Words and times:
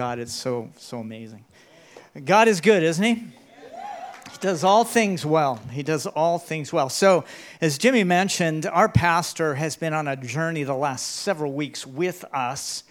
God 0.00 0.20
is 0.20 0.32
so, 0.32 0.70
so 0.76 1.00
amazing. 1.00 1.44
God 2.24 2.46
is 2.46 2.60
good, 2.60 2.84
isn't 2.84 3.04
He? 3.04 3.14
He 3.14 4.38
does 4.38 4.62
all 4.62 4.84
things 4.84 5.26
well. 5.26 5.56
He 5.72 5.82
does 5.82 6.06
all 6.06 6.38
things 6.38 6.72
well. 6.72 6.88
So, 6.88 7.24
as 7.60 7.78
Jimmy 7.78 8.04
mentioned, 8.04 8.64
our 8.66 8.88
pastor 8.88 9.56
has 9.56 9.74
been 9.74 9.92
on 9.92 10.06
a 10.06 10.14
journey 10.14 10.62
the 10.62 10.76
last 10.76 11.04
several 11.04 11.52
weeks 11.52 11.84
with 11.84 12.24
us 12.32 12.84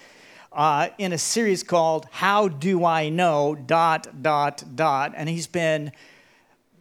uh, 0.51 0.89
in 0.97 1.13
a 1.13 1.17
series 1.17 1.63
called 1.63 2.07
How 2.12 2.49
Do 2.49 2.83
I 2.83 3.08
Know? 3.08 3.55
dot, 3.55 4.21
dot, 4.21 4.65
dot. 4.76 5.13
And 5.15 5.29
he's 5.29 5.47
been 5.47 5.94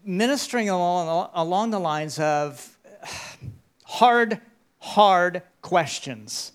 ministering 0.04 0.68
along, 0.68 1.30
along 1.34 1.70
the 1.70 1.79
lines 1.79 2.18
of 2.18 2.77
hard, 3.84 4.40
hard 4.80 5.43
questions. 5.62 6.50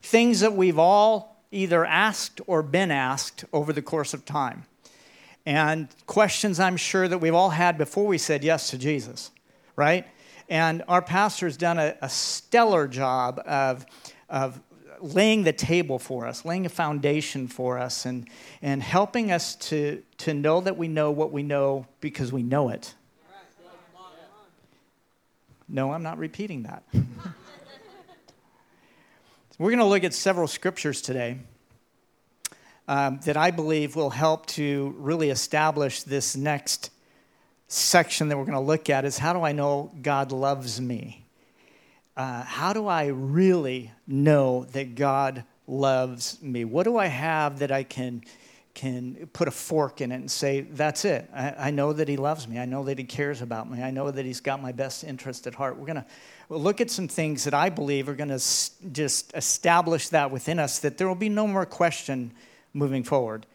Things 0.00 0.40
that 0.40 0.54
we've 0.54 0.78
all 0.78 1.29
either 1.52 1.84
asked 1.84 2.40
or 2.46 2.62
been 2.62 2.90
asked 2.90 3.44
over 3.52 3.72
the 3.72 3.82
course 3.82 4.14
of 4.14 4.24
time. 4.24 4.64
And 5.46 5.88
questions 6.06 6.60
I'm 6.60 6.76
sure 6.76 7.08
that 7.08 7.18
we've 7.18 7.34
all 7.34 7.50
had 7.50 7.78
before 7.78 8.06
we 8.06 8.18
said 8.18 8.44
yes 8.44 8.70
to 8.70 8.78
Jesus, 8.78 9.30
right? 9.74 10.06
And 10.48 10.82
our 10.86 11.02
pastor's 11.02 11.56
done 11.56 11.78
a, 11.78 11.96
a 12.02 12.08
stellar 12.08 12.86
job 12.86 13.40
of, 13.46 13.86
of 14.28 14.60
laying 15.00 15.44
the 15.44 15.52
table 15.52 15.98
for 15.98 16.26
us, 16.26 16.44
laying 16.44 16.66
a 16.66 16.68
foundation 16.68 17.48
for 17.48 17.78
us, 17.78 18.04
and, 18.04 18.28
and 18.60 18.82
helping 18.82 19.32
us 19.32 19.56
to, 19.56 20.02
to 20.18 20.34
know 20.34 20.60
that 20.60 20.76
we 20.76 20.88
know 20.88 21.10
what 21.10 21.32
we 21.32 21.42
know 21.42 21.86
because 22.00 22.32
we 22.32 22.42
know 22.42 22.68
it. 22.68 22.94
No, 25.68 25.92
I'm 25.92 26.02
not 26.02 26.18
repeating 26.18 26.64
that. 26.64 26.82
We're 29.56 29.70
going 29.70 29.78
to 29.78 29.84
look 29.84 30.04
at 30.04 30.14
several 30.14 30.48
scriptures 30.48 31.00
today 31.00 31.38
um, 32.88 33.20
that 33.24 33.36
I 33.36 33.50
believe 33.50 33.96
will 33.96 34.10
help 34.10 34.46
to 34.46 34.94
really 34.98 35.30
establish 35.30 36.02
this 36.02 36.36
next 36.36 36.90
section 37.68 38.28
that 38.28 38.36
we're 38.36 38.44
going 38.44 38.54
to 38.54 38.60
look 38.60 38.90
at 38.90 39.04
is 39.04 39.18
how 39.18 39.32
do 39.32 39.42
I 39.42 39.52
know 39.52 39.92
God 40.02 40.32
loves 40.32 40.80
me? 40.80 41.24
Uh, 42.16 42.42
how 42.42 42.72
do 42.72 42.86
I 42.86 43.06
really 43.06 43.92
know 44.06 44.64
that 44.72 44.94
God 44.94 45.44
loves 45.66 46.42
me? 46.42 46.64
What 46.64 46.82
do 46.84 46.98
I 46.98 47.06
have 47.06 47.60
that 47.60 47.70
I 47.70 47.84
can 47.84 48.22
can 48.74 49.28
put 49.32 49.48
a 49.48 49.50
fork 49.50 50.00
in 50.00 50.12
it 50.12 50.16
and 50.16 50.30
say, 50.30 50.60
That's 50.60 51.04
it. 51.04 51.28
I, 51.34 51.54
I, 51.68 51.70
know 51.70 51.92
that 51.92 52.08
He 52.08 52.16
loves 52.16 52.46
me. 52.46 52.58
I 52.58 52.64
know 52.64 52.84
that 52.84 52.98
He 52.98 53.04
cares 53.04 53.42
about 53.42 53.70
me. 53.70 53.82
I 53.82 53.90
know 53.90 54.10
that 54.10 54.24
He's 54.24 54.40
got 54.40 54.62
my 54.62 54.72
best 54.72 55.04
interest 55.04 55.46
at 55.46 55.54
heart. 55.54 55.76
We're 55.76 55.86
going 55.86 55.96
to 55.96 56.06
look 56.48 56.80
at 56.80 56.90
some 56.90 57.08
things 57.08 57.44
that 57.44 57.54
I 57.54 57.68
believe 57.68 58.08
are 58.08 58.14
going 58.14 58.28
to 58.28 58.36
s- 58.36 58.70
just 58.92 59.34
establish 59.34 60.08
that 60.10 60.30
within 60.30 60.58
us, 60.58 60.78
that 60.80 60.98
there 60.98 61.08
will 61.08 61.14
be 61.14 61.28
no 61.28 61.46
more 61.46 61.66
question 61.66 62.32
moving 62.72 63.02
forward, 63.02 63.46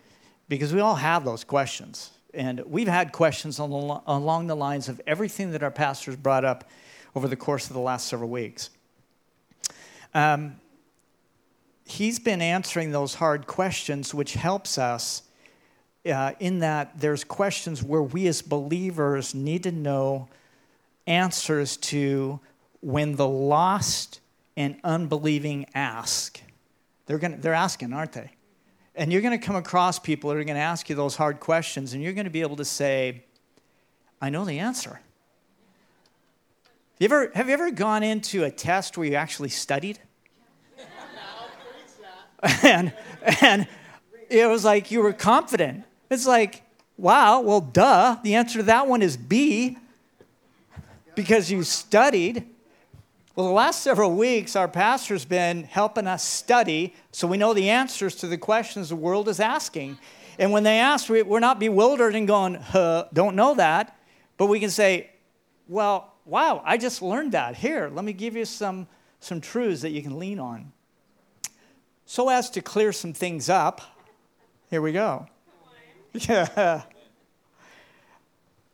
because 0.48 0.74
we 0.74 0.80
all 0.80 0.96
have 0.96 1.26
those 1.26 1.44
questions. 1.44 2.12
And 2.34 2.62
we've 2.66 2.88
had 2.88 3.14
questions 3.14 3.60
along 3.60 4.48
the 4.48 4.56
lines 4.56 4.90
of 4.90 5.00
everything 5.08 5.52
that 5.52 5.64
our 5.64 5.72
pastors 5.72 6.16
brought 6.16 6.44
up 6.44 6.70
over 7.16 7.28
the 7.28 7.38
course 7.38 7.68
of 7.68 7.74
the 7.74 7.80
last 7.80 8.08
several 8.08 8.30
weeks. 8.30 8.70
Um, 10.14 10.58
he's 11.86 12.20
been 12.20 12.42
answering 12.42 12.92
those 12.92 13.16
hard 13.16 13.48
questions, 13.48 14.14
which 14.14 14.34
helps 14.34 14.78
us 14.78 15.24
uh, 16.06 16.34
in 16.40 16.60
that 16.60 17.00
there's 17.00 17.24
questions 17.24 17.82
where 17.82 18.04
we 18.04 18.28
as 18.28 18.42
believers 18.42 19.34
need 19.34 19.64
to 19.64 19.72
know 19.72 20.28
answers 21.08 21.78
to 21.78 22.40
when 22.82 23.16
the 23.16 23.28
lost 23.28 24.20
and 24.58 24.78
unbelieving 24.84 25.66
ask. 25.74 26.42
They're, 27.06 27.18
gonna, 27.18 27.38
they're 27.38 27.54
asking, 27.54 27.94
aren't 27.94 28.14
they? 28.14 28.32
And 28.96 29.12
you're 29.12 29.22
going 29.22 29.38
to 29.38 29.46
come 29.46 29.56
across 29.56 30.00
people 30.00 30.30
that 30.30 30.38
are 30.38 30.44
going 30.44 30.56
to 30.56 30.62
ask 30.62 30.90
you 30.90 30.96
those 30.96 31.16
hard 31.16 31.40
questions, 31.40 31.94
and 31.94 32.02
you're 32.02 32.14
going 32.14 32.26
to 32.26 32.32
be 32.32 32.42
able 32.42 32.56
to 32.56 32.66
say, 32.66 33.24
I 34.22 34.30
know 34.30 34.46
the 34.46 34.60
answer. 34.60 35.02
Have 37.00 37.00
you 37.00 37.06
ever, 37.06 37.32
have 37.36 37.48
you 37.48 37.54
ever 37.54 37.72
gone 37.72 38.04
into 38.04 38.46
a 38.46 38.52
test 38.52 38.98
where 38.98 39.06
you 39.06 39.16
actually 39.16 39.50
studied? 39.50 40.00
And, 42.64 42.94
and 43.42 43.68
it 44.30 44.48
was 44.48 44.64
like 44.64 44.92
you 44.92 45.02
were 45.02 45.14
confident. 45.14 45.84
It's 46.12 46.28
like, 46.28 46.62
wow, 46.96 47.42
well, 47.42 47.62
duh. 47.62 48.18
The 48.24 48.36
answer 48.36 48.60
to 48.60 48.64
that 48.64 48.88
one 48.88 49.02
is 49.02 49.18
B 49.18 49.78
because 51.16 51.50
you 51.50 51.64
studied. 51.64 52.46
Well, 53.36 53.48
the 53.48 53.54
last 53.54 53.82
several 53.82 54.14
weeks, 54.14 54.56
our 54.56 54.70
pastor's 54.70 55.26
been 55.26 55.66
helping 55.66 56.08
us 56.08 56.24
study 56.24 56.96
so 57.12 57.28
we 57.28 57.36
know 57.36 57.54
the 57.54 57.70
answers 57.70 58.16
to 58.18 58.28
the 58.28 58.38
questions 58.38 58.88
the 58.88 58.96
world 58.96 59.28
is 59.28 59.42
asking. 59.42 59.98
And 60.40 60.54
when 60.54 60.64
they 60.64 60.80
ask, 60.80 61.10
we're 61.10 61.42
not 61.42 61.60
bewildered 61.60 62.16
and 62.16 62.30
going, 62.30 62.56
huh, 62.56 63.08
don't 63.12 63.36
know 63.36 63.54
that. 63.56 64.00
But 64.38 64.46
we 64.46 64.62
can 64.62 64.70
say, 64.70 65.10
well, 65.68 66.14
wow, 66.24 66.62
I 66.64 66.78
just 66.78 67.02
learned 67.02 67.34
that. 67.34 67.58
Here, 67.58 67.90
let 67.94 68.06
me 68.06 68.14
give 68.14 68.38
you 68.38 68.46
some, 68.46 68.88
some 69.20 69.42
truths 69.42 69.82
that 69.82 69.90
you 69.90 70.02
can 70.02 70.18
lean 70.18 70.40
on. 70.40 70.72
So, 72.06 72.30
as 72.30 72.50
to 72.52 72.62
clear 72.62 72.94
some 72.94 73.12
things 73.12 73.50
up, 73.50 73.82
here 74.70 74.82
we 74.82 74.94
go. 74.94 75.28
Yeah. 76.14 76.84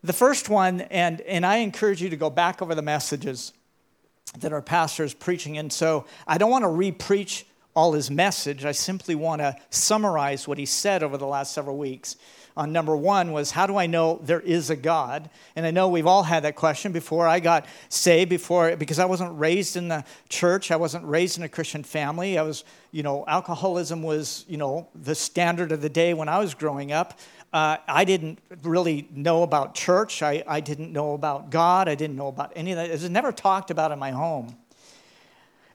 The 0.04 0.14
first 0.14 0.50
one, 0.50 0.82
and, 0.82 1.22
and 1.22 1.46
I 1.46 1.58
encourage 1.58 2.02
you 2.02 2.10
to 2.10 2.18
go 2.18 2.32
back 2.32 2.64
over 2.64 2.74
the 2.74 2.82
messages 2.82 3.54
that 4.40 4.54
our 4.54 4.62
pastor 4.62 5.04
is 5.04 5.14
preaching. 5.14 5.58
And 5.58 5.72
so 5.72 6.06
I 6.28 6.38
don't 6.38 6.52
want 6.52 6.64
to 6.64 6.70
re-preach 6.70 7.46
all 7.76 7.94
his 7.94 8.12
message. 8.12 8.66
I 8.66 8.72
simply 8.72 9.16
want 9.16 9.42
to 9.42 9.56
summarize 9.70 10.48
what 10.48 10.58
he 10.58 10.66
said 10.66 11.04
over 11.04 11.18
the 11.18 11.28
last 11.28 11.54
several 11.54 11.78
weeks. 11.78 12.16
On 12.58 12.74
number 12.74 12.96
one 12.98 13.32
was, 13.32 13.52
How 13.52 13.66
do 13.66 13.78
I 13.78 13.88
know 13.88 14.20
there 14.24 14.42
is 14.42 14.70
a 14.70 14.76
God? 14.76 15.30
And 15.56 15.66
I 15.66 15.72
know 15.72 15.88
we've 15.88 16.08
all 16.08 16.24
had 16.24 16.44
that 16.44 16.58
question 16.58 16.92
before 16.92 17.26
I 17.28 17.40
got 17.40 17.66
saved, 17.88 18.30
before, 18.30 18.76
because 18.76 19.00
I 19.00 19.06
wasn't 19.06 19.40
raised 19.40 19.78
in 19.78 19.88
the 19.88 20.04
church. 20.28 20.70
I 20.70 20.76
wasn't 20.76 21.06
raised 21.06 21.38
in 21.38 21.44
a 21.44 21.50
Christian 21.50 21.84
family. 21.84 22.38
I 22.38 22.42
was, 22.42 22.66
you 22.92 23.04
know, 23.04 23.24
alcoholism 23.26 24.04
was, 24.04 24.44
you 24.50 24.58
know, 24.58 24.90
the 24.94 25.16
standard 25.16 25.72
of 25.72 25.82
the 25.82 25.90
day 25.90 26.14
when 26.14 26.28
I 26.28 26.40
was 26.40 26.54
growing 26.54 26.92
up. 26.92 27.18
Uh, 27.54 27.78
I 27.88 28.06
didn't 28.06 28.40
really 28.64 29.10
know 29.12 29.44
about 29.44 29.76
church. 29.76 30.22
I, 30.24 30.44
I 30.48 30.62
didn't 30.62 30.94
know 30.94 31.14
about 31.14 31.50
God. 31.50 31.90
I 31.90 31.96
didn't 31.96 32.16
know 32.16 32.28
about 32.28 32.54
any 32.56 32.72
of 32.72 32.78
that. 32.78 32.90
It 32.90 32.94
was 32.94 33.10
never 33.10 33.32
talked 33.32 33.72
about 33.72 33.92
in 33.92 34.00
my 34.00 34.12
home. 34.12 34.56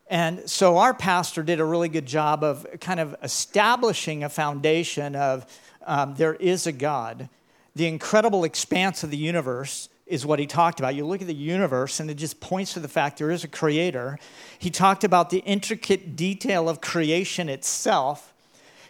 And 0.09 0.49
so 0.49 0.79
our 0.79 0.95
pastor 0.95 1.43
did 1.43 1.61
a 1.61 1.65
really 1.65 1.89
good 1.89 2.07
job 2.07 2.45
of 2.45 2.67
kind 2.81 3.01
of 3.01 3.15
establishing 3.23 4.25
a 4.25 4.29
foundation 4.29 5.17
of 5.17 5.47
um, 5.87 6.15
there 6.15 6.35
is 6.35 6.67
a 6.67 6.73
God. 6.73 7.29
The 7.75 7.87
incredible 7.87 8.45
expanse 8.45 9.03
of 9.03 9.11
the 9.11 9.17
universe 9.17 9.89
is 10.07 10.25
what 10.25 10.39
he 10.39 10.47
talked 10.47 10.79
about. 10.79 10.95
You 10.95 11.05
look 11.05 11.21
at 11.21 11.27
the 11.27 11.35
universe, 11.35 12.01
and 12.01 12.11
it 12.11 12.15
just 12.15 12.41
points 12.41 12.75
to 12.75 12.81
the 12.81 12.89
fact 12.89 13.19
there 13.19 13.31
is 13.31 13.45
a 13.45 13.49
creator. 13.49 14.19
He 14.59 14.71
talked 14.71 15.03
about 15.05 15.31
the 15.31 15.39
intricate 15.39 16.17
detail 16.17 16.69
of 16.69 16.81
creation 16.81 17.49
itself 17.49 18.33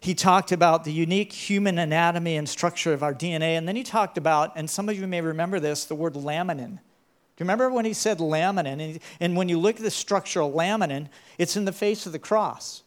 he 0.01 0.15
talked 0.15 0.53
about 0.53 0.85
the 0.85 0.93
unique 0.93 1.33
human 1.33 1.79
anatomy 1.79 2.37
and 2.37 2.49
structure 2.49 2.93
of 2.93 3.03
our 3.03 3.15
DNA. 3.15 3.57
And 3.57 3.67
then 3.67 3.77
he 3.77 3.83
talked 3.83 4.19
about, 4.19 4.53
and 4.57 4.69
some 4.69 4.89
of 4.89 4.99
you 4.99 5.07
may 5.07 5.21
remember 5.21 5.61
this, 5.61 5.85
the 5.85 5.95
word 5.95 6.15
laminin. 6.15 6.79
Do 7.37 7.43
you 7.43 7.45
remember 7.45 7.71
when 7.71 7.85
he 7.85 7.93
said 7.93 8.19
laminin? 8.19 8.81
And, 8.81 9.01
and 9.21 9.37
when 9.37 9.49
you 9.49 9.59
look 9.59 9.77
at 9.77 9.83
the 9.83 9.91
structure 9.91 10.43
of 10.43 10.53
laminin, 10.53 11.09
it's 11.39 11.57
in 11.57 11.65
the 11.65 11.73
face 11.73 12.07
of 12.07 12.13
the 12.13 12.19
cross. 12.19 12.83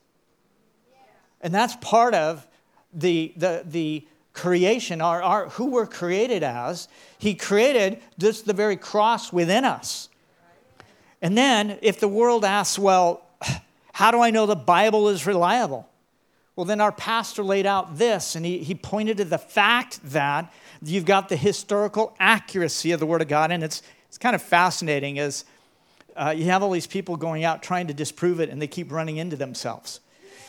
And 1.41 1.53
that's 1.53 1.75
part 1.77 2.13
of 2.13 2.47
the, 2.93 3.33
the, 3.37 3.63
the 3.65 4.07
creation, 4.33 5.01
our, 5.01 5.21
our, 5.21 5.49
who 5.49 5.65
we're 5.65 5.87
created 5.87 6.43
as. 6.43 6.87
He 7.17 7.35
created 7.35 8.01
just 8.17 8.45
the 8.45 8.53
very 8.53 8.77
cross 8.77 9.33
within 9.33 9.65
us. 9.65 10.09
And 11.21 11.37
then, 11.37 11.77
if 11.81 11.99
the 11.99 12.07
world 12.07 12.45
asks, 12.45 12.79
well, 12.79 13.25
how 13.93 14.11
do 14.11 14.21
I 14.21 14.31
know 14.31 14.45
the 14.45 14.55
Bible 14.55 15.09
is 15.09 15.25
reliable? 15.25 15.88
Well, 16.59 16.65
then 16.65 16.81
our 16.81 16.91
pastor 16.91 17.41
laid 17.41 17.65
out 17.65 17.97
this, 17.97 18.35
and 18.35 18.45
he, 18.45 18.57
he 18.57 18.75
pointed 18.75 19.15
to 19.15 19.23
the 19.23 19.37
fact 19.37 20.01
that 20.11 20.51
you've 20.81 21.06
got 21.06 21.29
the 21.29 21.38
historical 21.38 22.13
accuracy 22.19 22.91
of 22.91 23.00
the 23.00 23.06
Word 23.06 23.21
of 23.21 23.29
God, 23.29 23.50
and 23.50 23.63
it's, 23.63 23.81
it's 24.09 24.17
kind 24.17 24.35
of 24.35 24.41
fascinating 24.41 25.19
as 25.19 25.45
uh, 26.17 26.33
you 26.35 26.44
have 26.47 26.61
all 26.61 26.71
these 26.71 26.85
people 26.85 27.15
going 27.15 27.45
out 27.45 27.63
trying 27.63 27.88
to 27.88 27.94
disprove 27.94 28.41
it, 28.41 28.50
and 28.50 28.61
they 28.61 28.67
keep 28.67 28.91
running 28.91 29.15
into 29.15 29.38
themselves. 29.38 30.01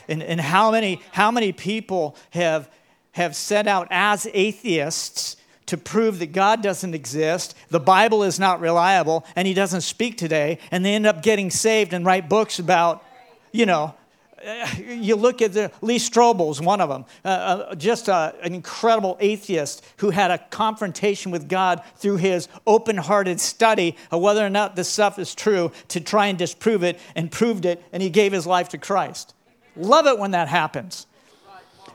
And, 0.08 0.20
and 0.20 0.40
how, 0.40 0.72
many, 0.72 1.00
how 1.12 1.30
many 1.30 1.52
people 1.52 2.16
have, 2.30 2.68
have 3.12 3.36
set 3.36 3.68
out 3.68 3.86
as 3.92 4.26
atheists 4.34 5.36
to 5.66 5.76
prove 5.76 6.18
that 6.18 6.32
God 6.32 6.60
doesn't 6.60 6.92
exist, 6.92 7.54
the 7.68 7.78
Bible 7.78 8.24
is 8.24 8.40
not 8.40 8.60
reliable, 8.60 9.24
and 9.36 9.46
He 9.46 9.54
doesn't 9.54 9.82
speak 9.82 10.18
today, 10.18 10.58
and 10.72 10.84
they 10.84 10.96
end 10.96 11.06
up 11.06 11.22
getting 11.22 11.50
saved 11.50 11.92
and 11.92 12.04
write 12.04 12.28
books 12.28 12.58
about, 12.58 13.04
you 13.52 13.64
know, 13.64 13.94
you 14.78 15.16
look 15.16 15.42
at 15.42 15.52
the 15.52 15.70
Lee 15.82 15.98
Strobel's 15.98 16.60
one 16.60 16.80
of 16.80 16.88
them, 16.88 17.04
uh, 17.24 17.28
uh, 17.28 17.74
just 17.74 18.08
a, 18.08 18.34
an 18.42 18.54
incredible 18.54 19.16
atheist 19.20 19.84
who 19.98 20.10
had 20.10 20.30
a 20.30 20.38
confrontation 20.50 21.30
with 21.30 21.48
God 21.48 21.82
through 21.96 22.16
his 22.16 22.48
open-hearted 22.66 23.40
study 23.40 23.96
of 24.10 24.20
whether 24.20 24.44
or 24.44 24.50
not 24.50 24.76
this 24.76 24.88
stuff 24.88 25.18
is 25.18 25.34
true 25.34 25.72
to 25.88 26.00
try 26.00 26.26
and 26.26 26.38
disprove 26.38 26.82
it, 26.82 26.98
and 27.14 27.30
proved 27.30 27.64
it, 27.64 27.82
and 27.92 28.02
he 28.02 28.10
gave 28.10 28.32
his 28.32 28.46
life 28.46 28.68
to 28.70 28.78
Christ. 28.78 29.34
Love 29.76 30.06
it 30.06 30.18
when 30.18 30.30
that 30.30 30.48
happens. 30.48 31.06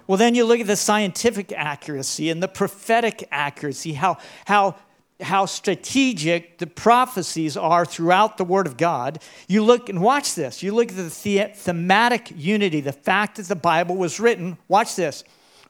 Well, 0.07 0.17
then 0.17 0.35
you 0.35 0.45
look 0.45 0.59
at 0.59 0.67
the 0.67 0.75
scientific 0.75 1.51
accuracy 1.51 2.29
and 2.29 2.41
the 2.41 2.47
prophetic 2.47 3.27
accuracy, 3.31 3.93
how, 3.93 4.17
how, 4.45 4.75
how 5.21 5.45
strategic 5.45 6.57
the 6.57 6.67
prophecies 6.67 7.55
are 7.55 7.85
throughout 7.85 8.37
the 8.37 8.43
Word 8.43 8.67
of 8.67 8.77
God. 8.77 9.19
You 9.47 9.63
look 9.63 9.87
and 9.87 10.01
watch 10.01 10.35
this. 10.35 10.61
You 10.61 10.73
look 10.73 10.89
at 10.89 10.97
the, 10.97 11.03
the 11.03 11.51
thematic 11.53 12.31
unity, 12.35 12.81
the 12.81 12.91
fact 12.91 13.37
that 13.37 13.47
the 13.47 13.55
Bible 13.55 13.95
was 13.95 14.19
written, 14.19 14.57
watch 14.67 14.95
this, 14.95 15.23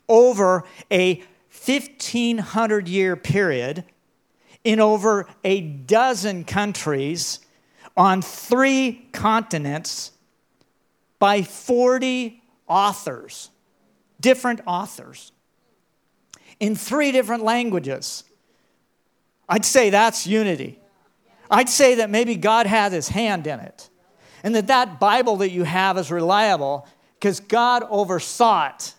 over 0.09 0.63
a 0.91 1.23
1500 1.65 2.87
year 2.87 3.15
period 3.15 3.85
in 4.63 4.79
over 4.79 5.27
a 5.43 5.61
dozen 5.61 6.43
countries 6.43 7.39
on 7.95 8.21
three 8.21 9.07
continents 9.13 10.11
by 11.19 11.43
40 11.43 12.41
authors, 12.67 13.51
different 14.19 14.61
authors, 14.65 15.31
in 16.59 16.75
three 16.75 17.11
different 17.11 17.43
languages. 17.43 18.23
I'd 19.47 19.65
say 19.65 19.89
that's 19.89 20.25
unity. 20.25 20.79
I'd 21.49 21.69
say 21.69 21.95
that 21.95 22.09
maybe 22.09 22.35
God 22.35 22.65
had 22.65 22.91
his 22.91 23.09
hand 23.09 23.47
in 23.47 23.59
it. 23.59 23.89
And 24.43 24.55
that 24.55 24.67
that 24.67 24.99
Bible 24.99 25.37
that 25.37 25.51
you 25.51 25.63
have 25.63 25.97
is 25.97 26.11
reliable 26.11 26.87
because 27.19 27.39
God 27.39 27.83
oversaw 27.89 28.69
it. 28.69 28.93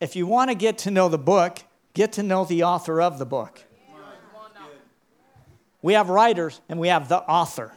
If 0.00 0.14
you 0.14 0.26
want 0.26 0.50
to 0.50 0.54
get 0.54 0.78
to 0.78 0.90
know 0.90 1.08
the 1.08 1.18
book, 1.18 1.58
get 1.94 2.12
to 2.12 2.22
know 2.22 2.44
the 2.44 2.64
author 2.64 3.00
of 3.00 3.18
the 3.18 3.26
book. 3.26 3.62
We 5.80 5.94
have 5.94 6.08
writers 6.08 6.60
and 6.68 6.78
we 6.78 6.88
have 6.88 7.08
the 7.08 7.18
author. 7.18 7.72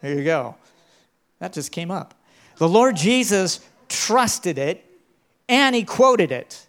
There 0.00 0.14
you 0.18 0.24
go. 0.24 0.56
That 1.38 1.52
just 1.52 1.72
came 1.72 1.90
up. 1.90 2.14
The 2.56 2.68
Lord 2.68 2.96
Jesus 2.96 3.60
trusted 3.88 4.58
it 4.58 4.84
and 5.48 5.74
he 5.74 5.84
quoted 5.84 6.32
it. 6.32 6.66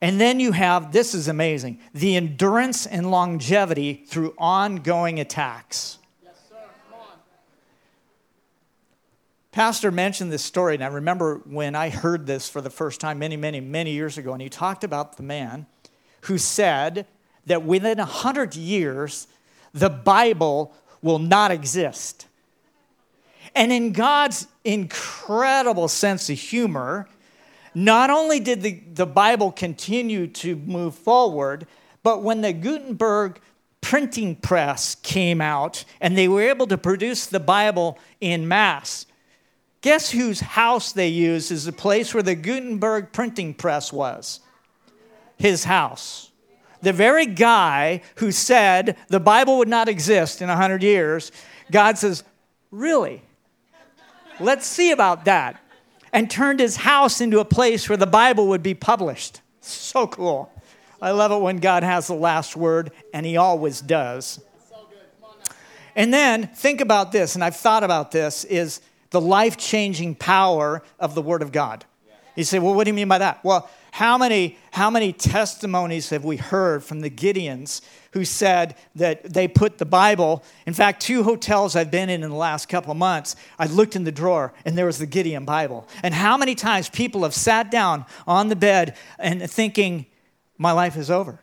And 0.00 0.20
then 0.20 0.40
you 0.40 0.52
have 0.52 0.92
this 0.92 1.14
is 1.14 1.28
amazing 1.28 1.80
the 1.94 2.16
endurance 2.16 2.86
and 2.86 3.10
longevity 3.10 4.04
through 4.06 4.34
ongoing 4.38 5.18
attacks. 5.20 5.98
Pastor 9.52 9.90
mentioned 9.90 10.30
this 10.30 10.44
story, 10.44 10.74
and 10.74 10.84
I 10.84 10.88
remember 10.88 11.40
when 11.46 11.74
I 11.74 11.88
heard 11.88 12.26
this 12.26 12.46
for 12.46 12.60
the 12.60 12.68
first 12.68 13.00
time 13.00 13.18
many, 13.18 13.38
many, 13.38 13.58
many 13.58 13.92
years 13.92 14.18
ago, 14.18 14.34
and 14.34 14.42
he 14.42 14.50
talked 14.50 14.84
about 14.84 15.16
the 15.16 15.22
man 15.22 15.64
who 16.22 16.36
said 16.36 17.06
that 17.46 17.62
within 17.62 17.96
100 17.96 18.54
years, 18.54 19.26
the 19.72 19.88
Bible 19.88 20.74
will 21.00 21.18
not 21.18 21.50
exist. 21.50 22.26
And 23.54 23.72
in 23.72 23.92
God's 23.92 24.46
incredible 24.62 25.88
sense 25.88 26.28
of 26.28 26.38
humor, 26.38 27.08
not 27.76 28.08
only 28.08 28.40
did 28.40 28.62
the, 28.62 28.82
the 28.94 29.04
Bible 29.04 29.52
continue 29.52 30.26
to 30.28 30.56
move 30.56 30.94
forward, 30.94 31.66
but 32.02 32.22
when 32.22 32.40
the 32.40 32.54
Gutenberg 32.54 33.38
printing 33.82 34.34
press 34.36 34.94
came 34.94 35.42
out 35.42 35.84
and 36.00 36.16
they 36.16 36.26
were 36.26 36.40
able 36.40 36.66
to 36.68 36.78
produce 36.78 37.26
the 37.26 37.38
Bible 37.38 37.98
in 38.18 38.48
mass, 38.48 39.04
guess 39.82 40.10
whose 40.10 40.40
house 40.40 40.92
they 40.92 41.08
used 41.08 41.52
as 41.52 41.66
the 41.66 41.72
place 41.72 42.14
where 42.14 42.22
the 42.22 42.34
Gutenberg 42.34 43.12
printing 43.12 43.52
press 43.52 43.92
was? 43.92 44.40
His 45.36 45.64
house 45.64 46.30
the 46.80 46.92
very 46.92 47.26
guy 47.26 48.00
who 48.16 48.30
said 48.30 48.96
the 49.08 49.20
Bible 49.20 49.58
would 49.58 49.68
not 49.68 49.88
exist 49.88 50.40
in 50.40 50.48
100 50.48 50.82
years, 50.82 51.32
God 51.70 51.98
says, 51.98 52.22
Really? 52.70 53.22
Let's 54.38 54.66
see 54.66 54.92
about 54.92 55.24
that. 55.24 55.60
And 56.16 56.30
turned 56.30 56.60
his 56.60 56.76
house 56.76 57.20
into 57.20 57.40
a 57.40 57.44
place 57.44 57.90
where 57.90 57.98
the 57.98 58.06
Bible 58.06 58.48
would 58.48 58.62
be 58.62 58.72
published. 58.72 59.42
So 59.60 60.06
cool. 60.06 60.50
I 61.00 61.10
love 61.10 61.30
it 61.30 61.40
when 61.42 61.58
God 61.58 61.82
has 61.82 62.06
the 62.06 62.14
last 62.14 62.56
word, 62.56 62.90
and 63.12 63.26
he 63.26 63.36
always 63.36 63.82
does. 63.82 64.40
And 65.94 66.14
then 66.14 66.46
think 66.48 66.80
about 66.80 67.12
this, 67.12 67.34
and 67.34 67.44
I've 67.44 67.56
thought 67.56 67.84
about 67.84 68.12
this, 68.12 68.44
is 68.44 68.80
the 69.10 69.20
life 69.20 69.58
changing 69.58 70.14
power 70.14 70.82
of 70.98 71.14
the 71.14 71.20
Word 71.20 71.42
of 71.42 71.52
God. 71.52 71.84
You 72.34 72.44
say, 72.44 72.58
well, 72.58 72.72
what 72.74 72.84
do 72.84 72.90
you 72.90 72.94
mean 72.94 73.08
by 73.08 73.18
that? 73.18 73.44
Well, 73.44 73.68
how 73.96 74.18
many, 74.18 74.58
how 74.72 74.90
many 74.90 75.10
testimonies 75.10 76.10
have 76.10 76.22
we 76.22 76.36
heard 76.36 76.84
from 76.84 77.00
the 77.00 77.08
Gideons 77.08 77.80
who 78.12 78.26
said 78.26 78.76
that 78.94 79.32
they 79.32 79.48
put 79.48 79.78
the 79.78 79.86
Bible, 79.86 80.44
in 80.66 80.74
fact, 80.74 81.00
two 81.00 81.22
hotels 81.22 81.74
I've 81.74 81.90
been 81.90 82.10
in 82.10 82.22
in 82.22 82.28
the 82.28 82.36
last 82.36 82.68
couple 82.68 82.90
of 82.90 82.98
months, 82.98 83.36
I 83.58 83.64
looked 83.64 83.96
in 83.96 84.04
the 84.04 84.12
drawer 84.12 84.52
and 84.66 84.76
there 84.76 84.84
was 84.84 84.98
the 84.98 85.06
Gideon 85.06 85.46
Bible. 85.46 85.88
And 86.02 86.12
how 86.12 86.36
many 86.36 86.54
times 86.54 86.90
people 86.90 87.22
have 87.22 87.32
sat 87.32 87.70
down 87.70 88.04
on 88.26 88.50
the 88.50 88.54
bed 88.54 88.98
and 89.18 89.50
thinking, 89.50 90.04
my 90.58 90.72
life 90.72 90.98
is 90.98 91.10
over. 91.10 91.40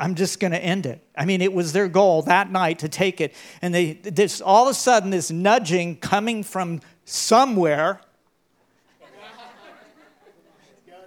I'm 0.00 0.16
just 0.16 0.40
going 0.40 0.54
to 0.54 0.60
end 0.60 0.86
it. 0.86 1.06
I 1.16 1.24
mean, 1.24 1.40
it 1.40 1.52
was 1.52 1.72
their 1.72 1.86
goal 1.86 2.22
that 2.22 2.50
night 2.50 2.80
to 2.80 2.88
take 2.88 3.20
it. 3.20 3.32
And 3.62 3.72
they, 3.72 3.92
this, 3.92 4.40
all 4.40 4.64
of 4.64 4.72
a 4.72 4.74
sudden, 4.74 5.10
this 5.10 5.30
nudging 5.30 5.98
coming 5.98 6.42
from 6.42 6.80
somewhere 7.04 8.00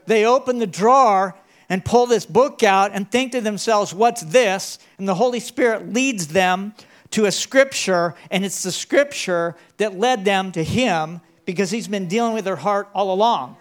they 0.09 0.25
open 0.25 0.57
the 0.57 0.67
drawer 0.67 1.35
and 1.69 1.85
pull 1.85 2.07
this 2.07 2.25
book 2.25 2.63
out 2.63 2.91
and 2.94 3.09
think 3.09 3.31
to 3.31 3.41
themselves, 3.41 3.94
what's 3.94 4.23
this? 4.23 4.79
And 4.97 5.07
the 5.07 5.13
Holy 5.13 5.39
Spirit 5.39 5.94
leads 5.94 6.29
them 6.29 6.73
to 7.11 7.25
a 7.25 7.31
scripture, 7.31 8.15
and 8.31 8.44
it's 8.44 8.63
the 8.63 8.71
scripture 8.71 9.56
that 9.77 9.97
led 9.97 10.25
them 10.25 10.51
to 10.53 10.63
Him 10.63 11.21
because 11.45 11.69
He's 11.69 11.88
been 11.88 12.07
dealing 12.07 12.33
with 12.33 12.44
their 12.44 12.56
heart 12.56 12.89
all 12.94 13.13
along. 13.13 13.56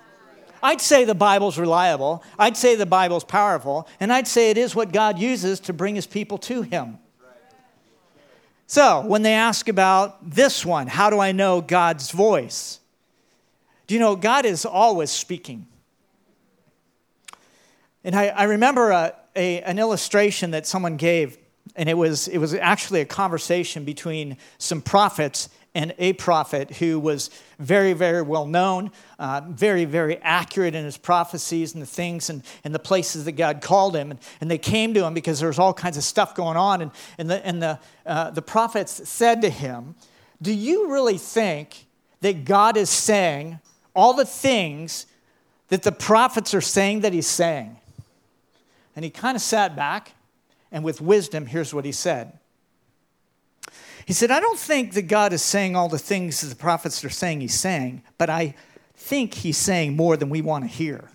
I'd 0.62 0.80
say 0.80 1.04
the 1.04 1.14
Bible's 1.14 1.58
reliable, 1.58 2.24
I'd 2.38 2.56
say 2.56 2.76
the 2.76 2.86
Bible's 2.86 3.24
powerful, 3.24 3.86
and 4.00 4.10
I'd 4.10 4.26
say 4.26 4.50
it 4.50 4.56
is 4.56 4.74
what 4.74 4.90
God 4.90 5.18
uses 5.18 5.60
to 5.60 5.74
bring 5.74 5.96
His 5.96 6.06
people 6.06 6.38
to 6.38 6.62
Him. 6.62 6.98
So, 8.66 9.02
when 9.02 9.20
they 9.20 9.34
ask 9.34 9.68
about 9.68 10.30
this 10.30 10.64
one, 10.64 10.86
how 10.86 11.10
do 11.10 11.18
I 11.20 11.32
know 11.32 11.60
God's 11.60 12.10
voice? 12.10 12.80
Do 13.86 13.94
you 13.94 14.00
know 14.00 14.16
God 14.16 14.46
is 14.46 14.64
always 14.64 15.10
speaking? 15.10 15.66
And 18.08 18.16
I, 18.16 18.28
I 18.28 18.44
remember 18.44 18.90
a, 18.90 19.14
a, 19.36 19.60
an 19.60 19.78
illustration 19.78 20.52
that 20.52 20.66
someone 20.66 20.96
gave, 20.96 21.36
and 21.76 21.90
it 21.90 21.94
was, 21.94 22.26
it 22.26 22.38
was 22.38 22.54
actually 22.54 23.02
a 23.02 23.04
conversation 23.04 23.84
between 23.84 24.38
some 24.56 24.80
prophets 24.80 25.50
and 25.74 25.94
a 25.98 26.14
prophet 26.14 26.70
who 26.70 26.98
was 26.98 27.28
very, 27.58 27.92
very 27.92 28.22
well 28.22 28.46
known, 28.46 28.92
uh, 29.18 29.42
very, 29.50 29.84
very 29.84 30.16
accurate 30.22 30.74
in 30.74 30.86
his 30.86 30.96
prophecies 30.96 31.74
and 31.74 31.82
the 31.82 31.86
things 31.86 32.30
and, 32.30 32.42
and 32.64 32.74
the 32.74 32.78
places 32.78 33.26
that 33.26 33.32
God 33.32 33.60
called 33.60 33.94
him. 33.94 34.10
And, 34.10 34.20
and 34.40 34.50
they 34.50 34.56
came 34.56 34.94
to 34.94 35.04
him 35.04 35.12
because 35.12 35.38
there 35.40 35.48
was 35.48 35.58
all 35.58 35.74
kinds 35.74 35.98
of 35.98 36.02
stuff 36.02 36.34
going 36.34 36.56
on. 36.56 36.80
And, 36.80 36.90
and, 37.18 37.28
the, 37.28 37.46
and 37.46 37.62
the, 37.62 37.78
uh, 38.06 38.30
the 38.30 38.40
prophets 38.40 39.06
said 39.06 39.42
to 39.42 39.50
him, 39.50 39.96
Do 40.40 40.54
you 40.54 40.90
really 40.90 41.18
think 41.18 41.84
that 42.22 42.46
God 42.46 42.78
is 42.78 42.88
saying 42.88 43.60
all 43.94 44.14
the 44.14 44.24
things 44.24 45.04
that 45.68 45.82
the 45.82 45.92
prophets 45.92 46.54
are 46.54 46.62
saying 46.62 47.00
that 47.00 47.12
he's 47.12 47.26
saying? 47.26 47.76
And 48.98 49.04
he 49.04 49.12
kind 49.12 49.36
of 49.36 49.40
sat 49.40 49.76
back, 49.76 50.14
and 50.72 50.82
with 50.82 51.00
wisdom, 51.00 51.46
here's 51.46 51.72
what 51.72 51.84
he 51.84 51.92
said. 51.92 52.36
He 54.06 54.12
said, 54.12 54.32
I 54.32 54.40
don't 54.40 54.58
think 54.58 54.94
that 54.94 55.02
God 55.02 55.32
is 55.32 55.40
saying 55.40 55.76
all 55.76 55.88
the 55.88 56.00
things 56.00 56.40
that 56.40 56.48
the 56.48 56.56
prophets 56.56 57.04
are 57.04 57.08
saying 57.08 57.40
he's 57.40 57.54
saying, 57.54 58.02
but 58.18 58.28
I 58.28 58.56
think 58.96 59.34
he's 59.34 59.56
saying 59.56 59.94
more 59.94 60.16
than 60.16 60.30
we 60.30 60.42
want 60.42 60.64
to 60.64 60.68
hear. 60.68 61.12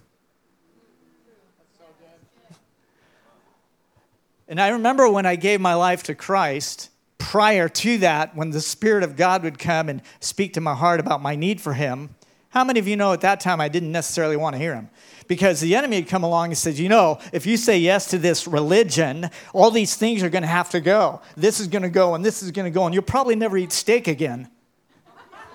And 4.47 4.61
I 4.61 4.69
remember 4.69 5.09
when 5.09 5.25
I 5.25 5.35
gave 5.35 5.59
my 5.59 5.73
life 5.73 6.03
to 6.03 6.15
Christ, 6.15 6.89
prior 7.17 7.67
to 7.67 7.97
that, 7.97 8.33
when 8.33 8.51
the 8.51 8.61
Spirit 8.61 9.03
of 9.03 9.17
God 9.17 9.43
would 9.43 9.59
come 9.59 9.89
and 9.89 10.01
speak 10.21 10.53
to 10.53 10.61
my 10.61 10.73
heart 10.73 11.01
about 11.01 11.21
my 11.21 11.35
need 11.35 11.59
for 11.59 11.73
Him, 11.73 12.15
how 12.51 12.63
many 12.63 12.79
of 12.79 12.87
you 12.87 12.95
know 12.95 13.11
at 13.11 13.19
that 13.19 13.41
time 13.41 13.59
I 13.59 13.67
didn't 13.67 13.91
necessarily 13.91 14.37
want 14.37 14.53
to 14.53 14.59
hear 14.59 14.73
Him? 14.73 14.89
Because 15.27 15.59
the 15.61 15.75
enemy 15.75 15.97
had 15.97 16.07
come 16.07 16.23
along 16.23 16.47
and 16.47 16.57
said, 16.57 16.77
You 16.77 16.89
know, 16.89 17.19
if 17.31 17.45
you 17.45 17.57
say 17.57 17.77
yes 17.77 18.07
to 18.07 18.17
this 18.17 18.47
religion, 18.47 19.29
all 19.53 19.71
these 19.71 19.95
things 19.95 20.23
are 20.23 20.29
going 20.29 20.43
to 20.43 20.47
have 20.47 20.69
to 20.71 20.81
go. 20.81 21.21
This 21.35 21.59
is 21.59 21.67
going 21.67 21.83
to 21.83 21.89
go, 21.89 22.15
and 22.15 22.23
this 22.23 22.43
is 22.43 22.51
going 22.51 22.65
to 22.65 22.71
go, 22.71 22.85
and 22.85 22.93
you'll 22.93 23.03
probably 23.03 23.35
never 23.35 23.57
eat 23.57 23.71
steak 23.71 24.07
again. 24.07 24.49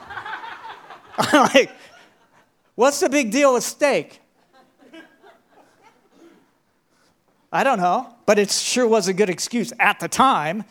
I'm 1.19 1.43
like, 1.55 1.71
What's 2.79 3.01
the 3.01 3.09
big 3.09 3.33
deal 3.33 3.55
with 3.55 3.65
steak? 3.65 4.21
I 7.51 7.65
don't 7.65 7.79
know, 7.79 8.15
but 8.25 8.39
it 8.39 8.53
sure 8.53 8.87
was 8.87 9.09
a 9.09 9.13
good 9.13 9.29
excuse 9.29 9.73
at 9.81 9.99
the 9.99 10.07
time, 10.07 10.65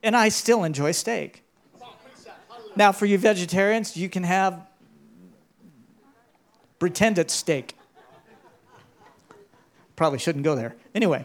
and 0.00 0.16
I 0.16 0.28
still 0.28 0.62
enjoy 0.62 0.92
steak. 0.92 1.42
Now, 2.76 2.92
for 2.92 3.06
you 3.06 3.18
vegetarians, 3.18 3.96
you 3.96 4.08
can 4.08 4.22
have 4.22 4.64
pretend 6.78 7.18
it's 7.18 7.34
steak. 7.34 7.74
Probably 9.96 10.18
shouldn't 10.18 10.44
go 10.44 10.54
there. 10.54 10.74
Anyway, 10.94 11.24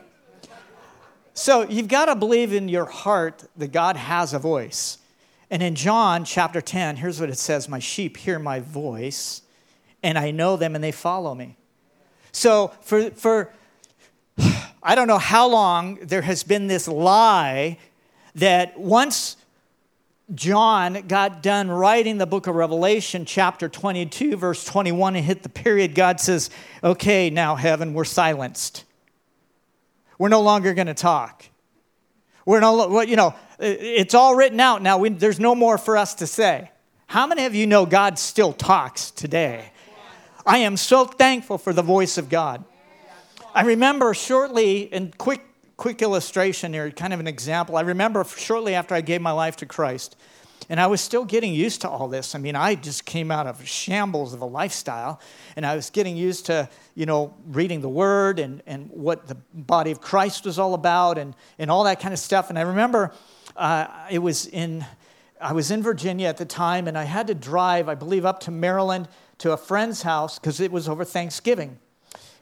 so 1.33 1.67
you've 1.67 1.87
got 1.87 2.05
to 2.05 2.15
believe 2.15 2.53
in 2.53 2.69
your 2.69 2.85
heart 2.85 3.43
that 3.57 3.71
God 3.71 3.95
has 3.95 4.33
a 4.33 4.39
voice. 4.39 4.97
And 5.49 5.63
in 5.63 5.73
John 5.73 6.25
chapter 6.25 6.61
10, 6.61 6.97
here's 6.97 7.19
what 7.19 7.29
it 7.29 7.37
says 7.37 7.67
My 7.67 7.79
sheep 7.79 8.17
hear 8.17 8.37
my 8.37 8.59
voice, 8.59 9.41
and 10.03 10.17
I 10.17 10.31
know 10.31 10.57
them, 10.57 10.75
and 10.75 10.83
they 10.83 10.91
follow 10.91 11.33
me. 11.33 11.55
So, 12.31 12.71
for, 12.81 13.09
for 13.11 13.53
I 14.83 14.95
don't 14.95 15.07
know 15.07 15.17
how 15.17 15.47
long 15.47 15.95
there 16.01 16.21
has 16.21 16.43
been 16.43 16.67
this 16.67 16.87
lie 16.87 17.77
that 18.35 18.79
once 18.79 19.37
John 20.35 21.07
got 21.07 21.41
done 21.41 21.71
writing 21.71 22.19
the 22.19 22.27
book 22.27 22.45
of 22.45 22.53
Revelation, 22.53 23.25
chapter 23.25 23.67
22, 23.67 24.37
verse 24.37 24.63
21, 24.63 25.15
and 25.15 25.25
hit 25.25 25.41
the 25.41 25.49
period, 25.49 25.95
God 25.95 26.19
says, 26.19 26.51
Okay, 26.83 27.29
now, 27.31 27.55
heaven, 27.55 27.93
we're 27.95 28.05
silenced. 28.05 28.85
We're 30.19 30.29
no 30.29 30.41
longer 30.41 30.73
going 30.73 30.87
to 30.87 30.93
talk. 30.93 31.45
We're 32.45 32.59
no, 32.59 33.01
you 33.01 33.15
know, 33.15 33.33
it's 33.59 34.13
all 34.13 34.35
written 34.35 34.59
out 34.59 34.81
now. 34.81 34.99
We, 34.99 35.09
there's 35.09 35.39
no 35.39 35.55
more 35.55 35.77
for 35.77 35.97
us 35.97 36.15
to 36.15 36.27
say. 36.27 36.71
How 37.07 37.25
many 37.25 37.45
of 37.45 37.55
you 37.55 37.65
know 37.65 37.85
God 37.87 38.19
still 38.19 38.53
talks 38.53 39.11
today? 39.11 39.71
I 40.45 40.59
am 40.59 40.77
so 40.77 41.05
thankful 41.05 41.57
for 41.57 41.73
the 41.73 41.81
voice 41.81 42.17
of 42.17 42.29
God. 42.29 42.63
I 43.53 43.63
remember 43.63 44.13
shortly, 44.13 44.81
in 44.81 45.11
quick, 45.17 45.43
quick 45.79 46.01
illustration 46.01 46.73
here, 46.73 46.91
kind 46.91 47.13
of 47.13 47.21
an 47.21 47.27
example. 47.27 47.77
I 47.77 47.81
remember 47.81 48.25
shortly 48.25 48.75
after 48.75 48.93
I 48.93 48.99
gave 48.99 49.21
my 49.21 49.31
life 49.31 49.55
to 49.57 49.65
Christ, 49.65 50.17
and 50.69 50.77
I 50.77 50.87
was 50.87 50.99
still 50.99 51.23
getting 51.23 51.53
used 51.53 51.79
to 51.81 51.89
all 51.89 52.09
this. 52.09 52.35
I 52.35 52.37
mean, 52.37 52.57
I 52.57 52.75
just 52.75 53.05
came 53.05 53.31
out 53.31 53.47
of 53.47 53.65
shambles 53.65 54.33
of 54.33 54.41
a 54.41 54.45
lifestyle, 54.45 55.21
and 55.55 55.65
I 55.65 55.77
was 55.77 55.89
getting 55.89 56.17
used 56.17 56.47
to, 56.47 56.67
you 56.95 57.05
know, 57.05 57.33
reading 57.47 57.79
the 57.79 57.87
Word 57.87 58.39
and, 58.39 58.61
and 58.67 58.89
what 58.89 59.27
the 59.27 59.35
body 59.53 59.89
of 59.91 60.01
Christ 60.01 60.45
was 60.45 60.59
all 60.59 60.73
about 60.73 61.17
and, 61.17 61.33
and 61.57 61.71
all 61.71 61.85
that 61.85 62.01
kind 62.01 62.13
of 62.13 62.19
stuff. 62.19 62.49
And 62.49 62.59
I 62.59 62.63
remember 62.63 63.13
uh, 63.55 63.87
it 64.11 64.19
was 64.19 64.47
in, 64.47 64.85
I 65.39 65.53
was 65.53 65.71
in 65.71 65.81
Virginia 65.81 66.27
at 66.27 66.35
the 66.35 66.45
time, 66.45 66.89
and 66.89 66.97
I 66.97 67.05
had 67.05 67.27
to 67.27 67.33
drive, 67.33 67.87
I 67.87 67.95
believe, 67.95 68.25
up 68.25 68.41
to 68.41 68.51
Maryland 68.51 69.07
to 69.37 69.53
a 69.53 69.57
friend's 69.57 70.01
house 70.01 70.39
because 70.39 70.59
it 70.59 70.73
was 70.73 70.89
over 70.89 71.05
Thanksgiving. 71.05 71.79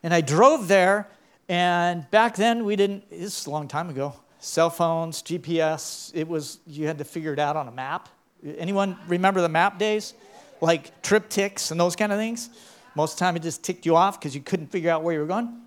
And 0.01 0.11
I 0.11 0.21
drove 0.21 0.67
there, 0.67 1.07
and 1.49 2.09
back 2.11 2.35
then 2.35 2.65
we 2.65 2.75
didn't, 2.75 3.09
this 3.09 3.41
is 3.41 3.45
a 3.45 3.49
long 3.49 3.67
time 3.67 3.89
ago, 3.89 4.13
cell 4.39 4.69
phones, 4.69 5.23
GPS, 5.23 6.11
it 6.13 6.27
was, 6.27 6.59
you 6.67 6.87
had 6.87 6.97
to 6.97 7.03
figure 7.03 7.33
it 7.33 7.39
out 7.39 7.55
on 7.55 7.67
a 7.67 7.71
map. 7.71 8.09
Anyone 8.57 8.97
remember 9.07 9.41
the 9.41 9.49
map 9.49 9.79
days? 9.79 10.13
Like 10.61 11.01
TripTiks 11.01 11.71
and 11.71 11.79
those 11.79 11.95
kind 11.95 12.11
of 12.11 12.17
things? 12.17 12.49
Most 12.95 13.13
of 13.13 13.19
the 13.19 13.25
time 13.25 13.35
it 13.35 13.43
just 13.43 13.63
ticked 13.63 13.85
you 13.85 13.95
off 13.95 14.19
because 14.19 14.35
you 14.35 14.41
couldn't 14.41 14.67
figure 14.67 14.89
out 14.89 15.03
where 15.03 15.13
you 15.13 15.19
were 15.19 15.25
going. 15.25 15.61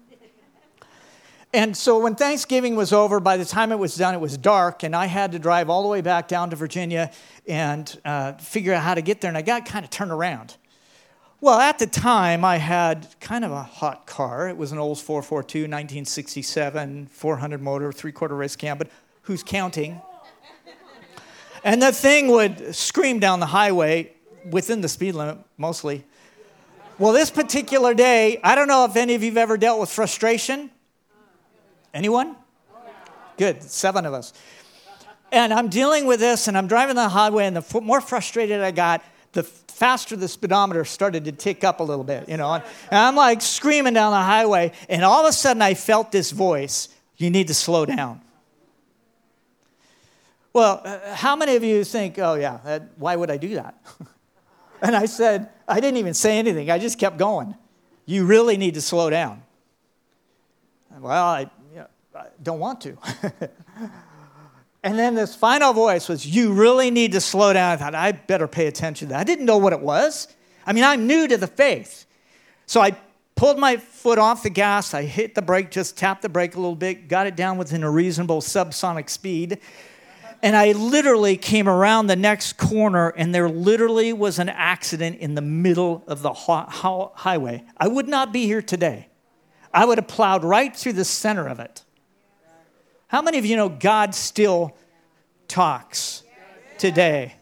And 1.52 1.76
so 1.76 1.98
when 1.98 2.14
Thanksgiving 2.14 2.76
was 2.76 2.92
over, 2.92 3.18
by 3.18 3.36
the 3.36 3.44
time 3.44 3.72
it 3.72 3.78
was 3.78 3.96
done, 3.96 4.14
it 4.14 4.20
was 4.20 4.36
dark, 4.36 4.84
and 4.84 4.94
I 4.94 5.06
had 5.06 5.32
to 5.32 5.38
drive 5.40 5.68
all 5.68 5.82
the 5.82 5.88
way 5.88 6.00
back 6.00 6.28
down 6.28 6.50
to 6.50 6.56
Virginia 6.56 7.10
and 7.48 8.00
uh, 8.04 8.34
figure 8.34 8.72
out 8.72 8.84
how 8.84 8.94
to 8.94 9.02
get 9.02 9.20
there. 9.20 9.28
And 9.28 9.36
I 9.36 9.42
got 9.42 9.66
kind 9.66 9.84
of 9.84 9.90
turned 9.90 10.12
around. 10.12 10.56
Well, 11.42 11.58
at 11.58 11.78
the 11.78 11.86
time, 11.86 12.44
I 12.44 12.58
had 12.58 13.08
kind 13.18 13.46
of 13.46 13.50
a 13.50 13.62
hot 13.62 14.06
car. 14.06 14.50
It 14.50 14.58
was 14.58 14.72
an 14.72 14.78
Olds 14.78 15.00
442, 15.00 15.60
1967, 15.60 17.06
400 17.06 17.62
motor, 17.62 17.92
three 17.92 18.12
quarter 18.12 18.36
race 18.36 18.56
cam, 18.56 18.76
but 18.76 18.88
who's 19.22 19.42
counting? 19.42 20.02
And 21.64 21.80
the 21.80 21.92
thing 21.92 22.28
would 22.28 22.74
scream 22.74 23.20
down 23.20 23.40
the 23.40 23.46
highway 23.46 24.12
within 24.50 24.82
the 24.82 24.88
speed 24.88 25.14
limit, 25.14 25.38
mostly. 25.56 26.04
Well, 26.98 27.14
this 27.14 27.30
particular 27.30 27.94
day, 27.94 28.38
I 28.44 28.54
don't 28.54 28.68
know 28.68 28.84
if 28.84 28.94
any 28.96 29.14
of 29.14 29.22
you 29.22 29.30
have 29.30 29.38
ever 29.38 29.56
dealt 29.56 29.80
with 29.80 29.88
frustration. 29.88 30.70
Anyone? 31.94 32.36
Good, 33.38 33.62
seven 33.62 34.04
of 34.04 34.12
us. 34.12 34.34
And 35.32 35.54
I'm 35.54 35.68
dealing 35.68 36.04
with 36.04 36.20
this, 36.20 36.48
and 36.48 36.58
I'm 36.58 36.66
driving 36.66 36.96
the 36.96 37.08
highway, 37.08 37.46
and 37.46 37.56
the 37.56 37.80
more 37.80 38.02
frustrated 38.02 38.60
I 38.60 38.72
got, 38.72 39.02
the 39.32 39.42
faster 39.42 40.16
the 40.16 40.28
speedometer 40.28 40.84
started 40.84 41.24
to 41.24 41.32
tick 41.32 41.64
up 41.64 41.80
a 41.80 41.82
little 41.82 42.04
bit, 42.04 42.28
you 42.28 42.36
know. 42.36 42.52
And 42.54 42.64
I'm 42.90 43.16
like 43.16 43.40
screaming 43.40 43.94
down 43.94 44.12
the 44.12 44.18
highway, 44.18 44.72
and 44.88 45.04
all 45.04 45.24
of 45.24 45.28
a 45.28 45.32
sudden 45.32 45.62
I 45.62 45.74
felt 45.74 46.12
this 46.12 46.30
voice 46.30 46.88
you 47.16 47.30
need 47.30 47.48
to 47.48 47.54
slow 47.54 47.86
down. 47.86 48.20
Well, 50.52 50.82
uh, 50.84 51.14
how 51.14 51.36
many 51.36 51.54
of 51.54 51.62
you 51.62 51.84
think, 51.84 52.18
oh, 52.18 52.34
yeah, 52.34 52.58
that, 52.64 52.82
why 52.96 53.14
would 53.14 53.30
I 53.30 53.36
do 53.36 53.54
that? 53.54 53.74
and 54.82 54.96
I 54.96 55.06
said, 55.06 55.48
I 55.68 55.80
didn't 55.80 55.98
even 55.98 56.14
say 56.14 56.38
anything, 56.38 56.70
I 56.70 56.78
just 56.78 56.98
kept 56.98 57.18
going. 57.18 57.54
You 58.04 58.26
really 58.26 58.56
need 58.56 58.74
to 58.74 58.80
slow 58.80 59.10
down. 59.10 59.42
Well, 60.98 61.24
I, 61.24 61.40
you 61.72 61.76
know, 61.76 61.86
I 62.16 62.26
don't 62.42 62.58
want 62.58 62.80
to. 62.80 62.96
and 64.82 64.98
then 64.98 65.14
this 65.14 65.34
final 65.34 65.72
voice 65.72 66.08
was, 66.08 66.26
You 66.26 66.52
really 66.52 66.90
need 66.90 67.12
to 67.12 67.20
slow 67.20 67.52
down. 67.52 67.72
I 67.72 67.76
thought, 67.76 67.94
I 67.94 68.12
better 68.12 68.48
pay 68.48 68.66
attention 68.66 69.08
to 69.08 69.14
that. 69.14 69.20
I 69.20 69.24
didn't 69.24 69.44
know 69.44 69.58
what 69.58 69.72
it 69.72 69.80
was. 69.80 70.28
I 70.66 70.72
mean, 70.72 70.84
I'm 70.84 71.06
new 71.06 71.28
to 71.28 71.36
the 71.36 71.46
faith. 71.46 72.06
So 72.66 72.80
I 72.80 72.96
pulled 73.34 73.58
my 73.58 73.76
foot 73.76 74.18
off 74.18 74.42
the 74.42 74.50
gas. 74.50 74.94
I 74.94 75.02
hit 75.02 75.34
the 75.34 75.42
brake, 75.42 75.70
just 75.70 75.98
tapped 75.98 76.22
the 76.22 76.28
brake 76.28 76.54
a 76.54 76.58
little 76.58 76.76
bit, 76.76 77.08
got 77.08 77.26
it 77.26 77.36
down 77.36 77.58
within 77.58 77.82
a 77.82 77.90
reasonable 77.90 78.40
subsonic 78.40 79.10
speed. 79.10 79.58
And 80.42 80.56
I 80.56 80.72
literally 80.72 81.36
came 81.36 81.68
around 81.68 82.06
the 82.06 82.16
next 82.16 82.56
corner, 82.56 83.08
and 83.10 83.34
there 83.34 83.48
literally 83.48 84.12
was 84.14 84.38
an 84.38 84.48
accident 84.48 85.18
in 85.18 85.34
the 85.34 85.42
middle 85.42 86.02
of 86.06 86.22
the 86.22 86.32
highway. 86.32 87.64
I 87.76 87.88
would 87.88 88.08
not 88.08 88.32
be 88.32 88.46
here 88.46 88.62
today. 88.62 89.08
I 89.72 89.84
would 89.84 89.98
have 89.98 90.08
plowed 90.08 90.42
right 90.42 90.74
through 90.74 90.94
the 90.94 91.04
center 91.04 91.46
of 91.46 91.60
it. 91.60 91.84
How 93.10 93.22
many 93.22 93.38
of 93.38 93.44
you 93.44 93.56
know 93.56 93.68
God 93.68 94.14
still 94.14 94.76
talks 95.48 96.22
today? 96.78 97.34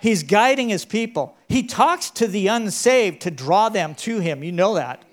He's 0.00 0.22
guiding 0.22 0.70
his 0.70 0.86
people. 0.86 1.36
He 1.50 1.64
talks 1.64 2.08
to 2.12 2.26
the 2.26 2.46
unsaved 2.46 3.20
to 3.20 3.30
draw 3.30 3.68
them 3.68 3.94
to 3.96 4.20
him. 4.20 4.42
You 4.42 4.52
know 4.52 4.76
that. 4.76 5.04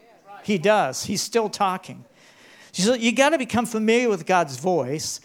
He 0.44 0.58
does. 0.58 1.04
He's 1.04 1.22
still 1.22 1.50
talking. 1.50 2.06
So 2.72 2.94
you 2.94 3.12
got 3.12 3.32
to 3.32 3.38
become 3.38 3.66
familiar 3.66 4.08
with 4.08 4.26
God's 4.26 4.56
voice 4.58 5.20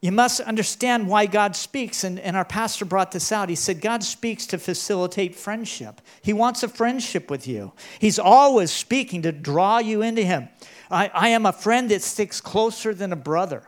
you 0.00 0.12
must 0.12 0.40
understand 0.40 1.08
why 1.08 1.26
God 1.26 1.54
speaks. 1.54 2.04
And, 2.04 2.18
and 2.18 2.36
our 2.36 2.44
pastor 2.44 2.84
brought 2.84 3.12
this 3.12 3.32
out. 3.32 3.48
He 3.48 3.54
said, 3.54 3.80
God 3.80 4.02
speaks 4.02 4.46
to 4.46 4.58
facilitate 4.58 5.34
friendship. 5.34 6.00
He 6.22 6.32
wants 6.32 6.62
a 6.62 6.68
friendship 6.68 7.30
with 7.30 7.46
you. 7.46 7.72
He's 7.98 8.18
always 8.18 8.70
speaking 8.70 9.22
to 9.22 9.32
draw 9.32 9.78
you 9.78 10.00
into 10.00 10.22
Him. 10.22 10.48
I, 10.90 11.10
I 11.14 11.28
am 11.28 11.46
a 11.46 11.52
friend 11.52 11.90
that 11.90 12.02
sticks 12.02 12.40
closer 12.40 12.94
than 12.94 13.12
a 13.12 13.16
brother. 13.16 13.62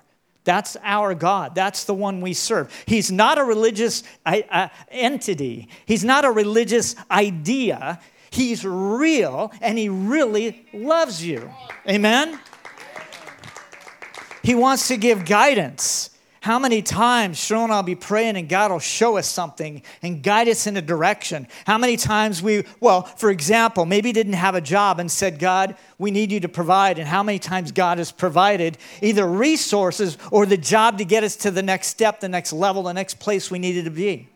That's 0.44 0.76
our 0.82 1.14
God. 1.14 1.54
That's 1.54 1.84
the 1.84 1.94
one 1.94 2.20
we 2.20 2.34
serve. 2.34 2.72
He's 2.86 3.12
not 3.12 3.38
a 3.38 3.44
religious 3.44 4.02
uh, 4.26 4.68
entity, 4.90 5.68
He's 5.86 6.04
not 6.04 6.24
a 6.24 6.30
religious 6.30 6.96
idea. 7.10 8.00
He's 8.30 8.64
real 8.64 9.52
and 9.60 9.76
He 9.76 9.90
really 9.90 10.66
loves 10.72 11.24
you. 11.24 11.52
Amen? 11.86 12.40
He 14.42 14.54
wants 14.54 14.88
to 14.88 14.96
give 14.96 15.26
guidance. 15.26 16.11
How 16.42 16.58
many 16.58 16.82
times, 16.82 17.38
Cheryl 17.38 17.62
and 17.62 17.72
I'll 17.72 17.84
be 17.84 17.94
praying 17.94 18.36
and 18.36 18.48
God 18.48 18.72
will 18.72 18.80
show 18.80 19.16
us 19.16 19.28
something 19.28 19.80
and 20.02 20.24
guide 20.24 20.48
us 20.48 20.66
in 20.66 20.76
a 20.76 20.82
direction? 20.82 21.46
How 21.66 21.78
many 21.78 21.96
times 21.96 22.42
we, 22.42 22.64
well, 22.80 23.02
for 23.02 23.30
example, 23.30 23.86
maybe 23.86 24.10
didn't 24.10 24.32
have 24.32 24.56
a 24.56 24.60
job 24.60 24.98
and 24.98 25.08
said, 25.08 25.38
God, 25.38 25.76
we 25.98 26.10
need 26.10 26.32
you 26.32 26.40
to 26.40 26.48
provide. 26.48 26.98
And 26.98 27.06
how 27.06 27.22
many 27.22 27.38
times 27.38 27.70
God 27.70 27.98
has 27.98 28.10
provided 28.10 28.76
either 29.00 29.24
resources 29.24 30.18
or 30.32 30.44
the 30.44 30.56
job 30.56 30.98
to 30.98 31.04
get 31.04 31.22
us 31.22 31.36
to 31.36 31.52
the 31.52 31.62
next 31.62 31.86
step, 31.86 32.18
the 32.18 32.28
next 32.28 32.52
level, 32.52 32.82
the 32.82 32.92
next 32.92 33.20
place 33.20 33.48
we 33.48 33.60
needed 33.60 33.84
to 33.84 33.92
be? 33.92 34.31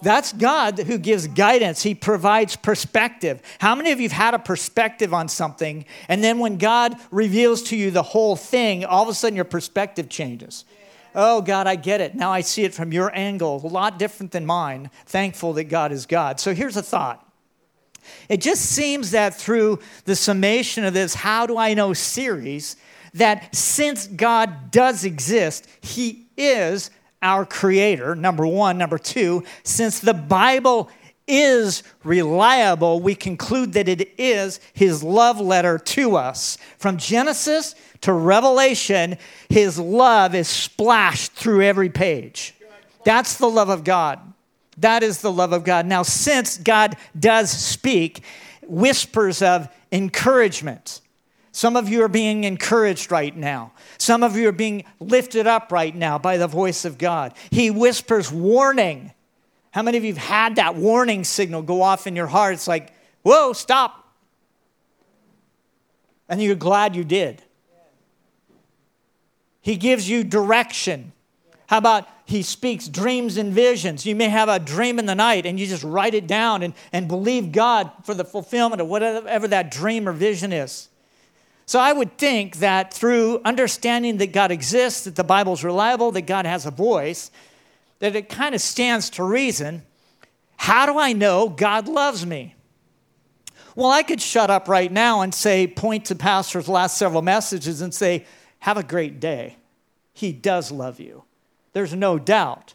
That's 0.00 0.32
God 0.32 0.78
who 0.78 0.98
gives 0.98 1.26
guidance. 1.26 1.82
He 1.82 1.94
provides 1.94 2.56
perspective. 2.56 3.42
How 3.58 3.74
many 3.74 3.92
of 3.92 4.00
you 4.00 4.08
have 4.08 4.18
had 4.18 4.34
a 4.34 4.38
perspective 4.38 5.12
on 5.12 5.28
something, 5.28 5.84
and 6.08 6.22
then 6.22 6.38
when 6.38 6.58
God 6.58 6.96
reveals 7.10 7.62
to 7.64 7.76
you 7.76 7.90
the 7.90 8.02
whole 8.02 8.36
thing, 8.36 8.84
all 8.84 9.02
of 9.02 9.08
a 9.08 9.14
sudden 9.14 9.36
your 9.36 9.44
perspective 9.44 10.08
changes? 10.08 10.64
Oh, 11.14 11.40
God, 11.40 11.66
I 11.66 11.74
get 11.76 12.00
it. 12.00 12.14
Now 12.14 12.30
I 12.30 12.42
see 12.42 12.64
it 12.64 12.74
from 12.74 12.92
your 12.92 13.10
angle, 13.16 13.60
a 13.64 13.66
lot 13.66 13.98
different 13.98 14.32
than 14.32 14.46
mine. 14.46 14.90
Thankful 15.06 15.52
that 15.54 15.64
God 15.64 15.90
is 15.90 16.06
God. 16.06 16.38
So 16.38 16.54
here's 16.54 16.76
a 16.76 16.82
thought. 16.82 17.24
It 18.28 18.40
just 18.40 18.62
seems 18.62 19.10
that 19.10 19.34
through 19.34 19.80
the 20.04 20.16
summation 20.16 20.84
of 20.84 20.94
this 20.94 21.14
How 21.14 21.46
Do 21.46 21.58
I 21.58 21.74
Know 21.74 21.92
series, 21.92 22.76
that 23.14 23.54
since 23.54 24.06
God 24.06 24.70
does 24.70 25.04
exist, 25.04 25.66
He 25.80 26.26
is 26.36 26.90
our 27.22 27.44
Creator, 27.44 28.14
number 28.14 28.46
one. 28.46 28.78
Number 28.78 28.98
two, 28.98 29.44
since 29.62 30.00
the 30.00 30.14
Bible 30.14 30.90
is 31.26 31.82
reliable, 32.04 33.00
we 33.00 33.14
conclude 33.14 33.74
that 33.74 33.88
it 33.88 34.14
is 34.18 34.60
His 34.72 35.02
love 35.02 35.40
letter 35.40 35.78
to 35.78 36.16
us. 36.16 36.56
From 36.78 36.96
Genesis 36.96 37.74
to 38.00 38.12
Revelation, 38.12 39.18
His 39.48 39.78
love 39.78 40.34
is 40.34 40.48
splashed 40.48 41.32
through 41.32 41.62
every 41.62 41.90
page. 41.90 42.54
That's 43.04 43.36
the 43.36 43.48
love 43.48 43.68
of 43.68 43.84
God. 43.84 44.20
That 44.78 45.02
is 45.02 45.20
the 45.20 45.32
love 45.32 45.52
of 45.52 45.64
God. 45.64 45.86
Now, 45.86 46.02
since 46.02 46.56
God 46.56 46.96
does 47.18 47.50
speak, 47.50 48.22
whispers 48.66 49.42
of 49.42 49.68
encouragement, 49.90 51.00
Some 51.58 51.74
of 51.74 51.88
you 51.88 52.04
are 52.04 52.08
being 52.08 52.44
encouraged 52.44 53.10
right 53.10 53.36
now. 53.36 53.72
Some 53.98 54.22
of 54.22 54.36
you 54.36 54.46
are 54.48 54.52
being 54.52 54.84
lifted 55.00 55.48
up 55.48 55.72
right 55.72 55.92
now 55.92 56.16
by 56.16 56.36
the 56.36 56.46
voice 56.46 56.84
of 56.84 56.98
God. 56.98 57.34
He 57.50 57.68
whispers 57.68 58.30
warning. 58.30 59.10
How 59.72 59.82
many 59.82 59.98
of 59.98 60.04
you 60.04 60.14
have 60.14 60.22
had 60.22 60.54
that 60.54 60.76
warning 60.76 61.24
signal 61.24 61.62
go 61.62 61.82
off 61.82 62.06
in 62.06 62.14
your 62.14 62.28
heart? 62.28 62.54
It's 62.54 62.68
like, 62.68 62.92
whoa, 63.22 63.54
stop. 63.54 64.06
And 66.28 66.40
you're 66.40 66.54
glad 66.54 66.94
you 66.94 67.02
did. 67.02 67.42
He 69.60 69.74
gives 69.74 70.08
you 70.08 70.22
direction. 70.22 71.10
How 71.66 71.78
about 71.78 72.08
he 72.24 72.42
speaks 72.42 72.86
dreams 72.86 73.36
and 73.36 73.52
visions? 73.52 74.06
You 74.06 74.14
may 74.14 74.28
have 74.28 74.48
a 74.48 74.60
dream 74.60 75.00
in 75.00 75.06
the 75.06 75.16
night 75.16 75.44
and 75.44 75.58
you 75.58 75.66
just 75.66 75.82
write 75.82 76.14
it 76.14 76.28
down 76.28 76.62
and, 76.62 76.72
and 76.92 77.08
believe 77.08 77.50
God 77.50 77.90
for 78.04 78.14
the 78.14 78.24
fulfillment 78.24 78.80
of 78.80 78.86
whatever 78.86 79.48
that 79.48 79.72
dream 79.72 80.08
or 80.08 80.12
vision 80.12 80.52
is. 80.52 80.88
So 81.68 81.78
I 81.78 81.92
would 81.92 82.16
think 82.16 82.60
that 82.60 82.94
through 82.94 83.42
understanding 83.44 84.16
that 84.16 84.32
God 84.32 84.50
exists, 84.50 85.04
that 85.04 85.16
the 85.16 85.22
Bible's 85.22 85.62
reliable, 85.62 86.10
that 86.12 86.22
God 86.22 86.46
has 86.46 86.64
a 86.64 86.70
voice, 86.70 87.30
that 87.98 88.16
it 88.16 88.30
kind 88.30 88.54
of 88.54 88.62
stands 88.62 89.10
to 89.10 89.22
reason. 89.22 89.82
How 90.56 90.86
do 90.86 90.98
I 90.98 91.12
know 91.12 91.50
God 91.50 91.86
loves 91.86 92.24
me? 92.24 92.54
Well, 93.76 93.90
I 93.90 94.02
could 94.02 94.22
shut 94.22 94.48
up 94.48 94.66
right 94.66 94.90
now 94.90 95.20
and 95.20 95.34
say, 95.34 95.66
point 95.66 96.06
to 96.06 96.14
Pastor's 96.14 96.70
last 96.70 96.96
several 96.96 97.20
messages 97.20 97.82
and 97.82 97.92
say, 97.92 98.24
have 98.60 98.78
a 98.78 98.82
great 98.82 99.20
day. 99.20 99.56
He 100.14 100.32
does 100.32 100.72
love 100.72 100.98
you. 100.98 101.24
There's 101.74 101.92
no 101.92 102.18
doubt. 102.18 102.72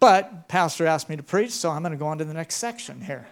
But 0.00 0.48
Pastor 0.48 0.84
asked 0.84 1.08
me 1.08 1.14
to 1.14 1.22
preach, 1.22 1.52
so 1.52 1.70
I'm 1.70 1.82
going 1.82 1.92
to 1.92 1.96
go 1.96 2.08
on 2.08 2.18
to 2.18 2.24
the 2.24 2.34
next 2.34 2.56
section 2.56 3.02
here. 3.02 3.28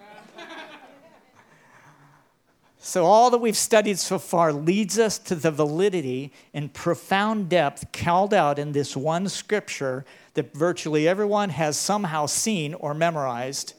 So, 2.87 3.05
all 3.05 3.29
that 3.31 3.39
we've 3.39 3.57
studied 3.57 3.99
so 3.99 4.17
far 4.17 4.53
leads 4.53 4.97
us 4.97 5.19
to 5.19 5.35
the 5.35 5.51
validity 5.51 6.31
and 6.53 6.73
profound 6.73 7.49
depth 7.49 7.91
called 7.91 8.33
out 8.33 8.57
in 8.57 8.71
this 8.71 8.95
one 8.95 9.27
scripture 9.27 10.05
that 10.35 10.53
virtually 10.53 11.05
everyone 11.05 11.49
has 11.49 11.77
somehow 11.77 12.27
seen 12.27 12.73
or 12.75 12.93
memorized 12.93 13.73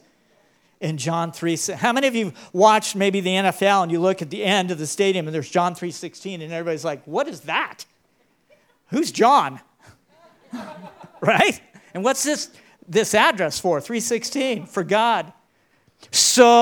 in 0.79 0.99
John 0.99 1.31
3. 1.31 1.57
How 1.75 1.91
many 1.91 2.05
of 2.05 2.13
you 2.13 2.33
watched 2.53 2.95
maybe 2.95 3.19
the 3.19 3.31
NFL 3.31 3.81
and 3.81 3.91
you 3.91 3.99
look 3.99 4.21
at 4.21 4.29
the 4.29 4.43
end 4.43 4.69
of 4.69 4.77
the 4.77 4.85
stadium 4.85 5.25
and 5.27 5.33
there's 5.33 5.49
John 5.49 5.73
3:16 5.73 6.43
and 6.43 6.53
everybody's 6.53 6.85
like, 6.85 7.01
"What 7.05 7.27
is 7.27 7.39
that? 7.41 7.85
Who's 8.89 9.11
John?" 9.11 9.59
right? 11.19 11.59
And 11.95 12.03
what's 12.03 12.21
this 12.21 12.51
this 12.87 13.15
address 13.15 13.57
for? 13.59 13.81
316 13.81 14.67
for 14.67 14.83
God. 14.83 15.33
So 16.11 16.59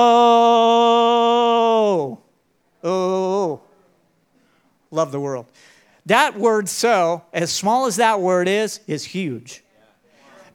Oh, 2.88 3.60
love 4.90 5.12
the 5.12 5.20
world. 5.20 5.46
That 6.06 6.38
word 6.38 6.70
so, 6.70 7.22
as 7.34 7.52
small 7.52 7.84
as 7.84 7.96
that 7.96 8.20
word 8.22 8.48
is, 8.48 8.80
is 8.86 9.04
huge. 9.04 9.62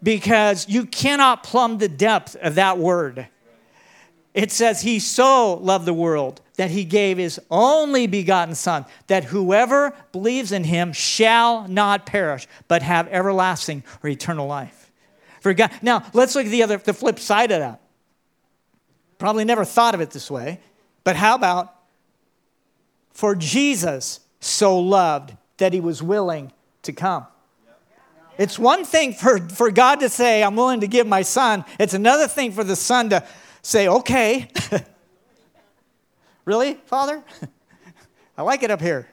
Because 0.02 0.68
you 0.68 0.88
cannot 0.88 1.44
plumb 1.44 1.78
the 1.78 1.88
depth 1.88 2.36
of 2.38 2.56
that 2.56 2.80
word. 2.80 3.28
It 4.34 4.52
says, 4.52 4.82
He 4.82 4.98
so 5.00 5.54
loved 5.54 5.86
the 5.86 5.94
world 5.94 6.42
that 6.56 6.72
He 6.72 6.84
gave 6.84 7.20
His 7.20 7.40
only 7.52 8.08
begotten 8.08 8.56
Son, 8.56 8.86
that 9.08 9.26
whoever 9.26 9.94
believes 10.12 10.52
in 10.52 10.64
Him 10.64 10.92
shall 10.92 11.68
not 11.68 12.08
perish, 12.08 12.48
but 12.68 12.82
have 12.82 13.08
everlasting 13.10 13.84
or 14.04 14.10
eternal 14.10 14.48
life. 14.48 14.92
For 15.40 15.54
God. 15.54 15.72
Now, 15.84 16.04
let's 16.14 16.34
look 16.34 16.46
at 16.46 16.52
the 16.52 16.64
other, 16.64 16.78
the 16.78 16.94
flip 16.94 17.20
side 17.20 17.52
of 17.52 17.60
that. 17.60 17.80
Probably 19.20 19.46
never 19.46 19.66
thought 19.66 19.94
of 19.94 20.02
it 20.02 20.10
this 20.10 20.32
way, 20.32 20.60
but 21.04 21.16
how 21.16 21.36
about 21.36 21.83
for 23.14 23.36
Jesus 23.36 24.20
so 24.40 24.78
loved 24.78 25.36
that 25.58 25.74
he 25.74 25.80
was 25.80 26.04
willing 26.04 26.52
to 26.82 26.92
come. 26.92 27.26
It's 28.38 28.58
one 28.58 28.84
thing 28.84 29.14
for, 29.14 29.38
for 29.38 29.72
God 29.72 30.00
to 30.00 30.10
say, 30.10 30.44
I'm 30.44 30.56
willing 30.56 30.82
to 30.82 30.88
give 30.88 31.06
my 31.06 31.22
son. 31.22 31.64
It's 31.80 31.94
another 31.94 32.28
thing 32.28 32.52
for 32.52 32.64
the 32.64 32.76
son 32.76 33.12
to 33.12 33.24
say, 33.62 33.88
okay. 33.88 34.50
really, 36.46 36.74
Father? 36.86 37.24
I 38.38 38.42
like 38.42 38.64
it 38.64 38.72
up 38.72 38.82
here. 38.82 39.08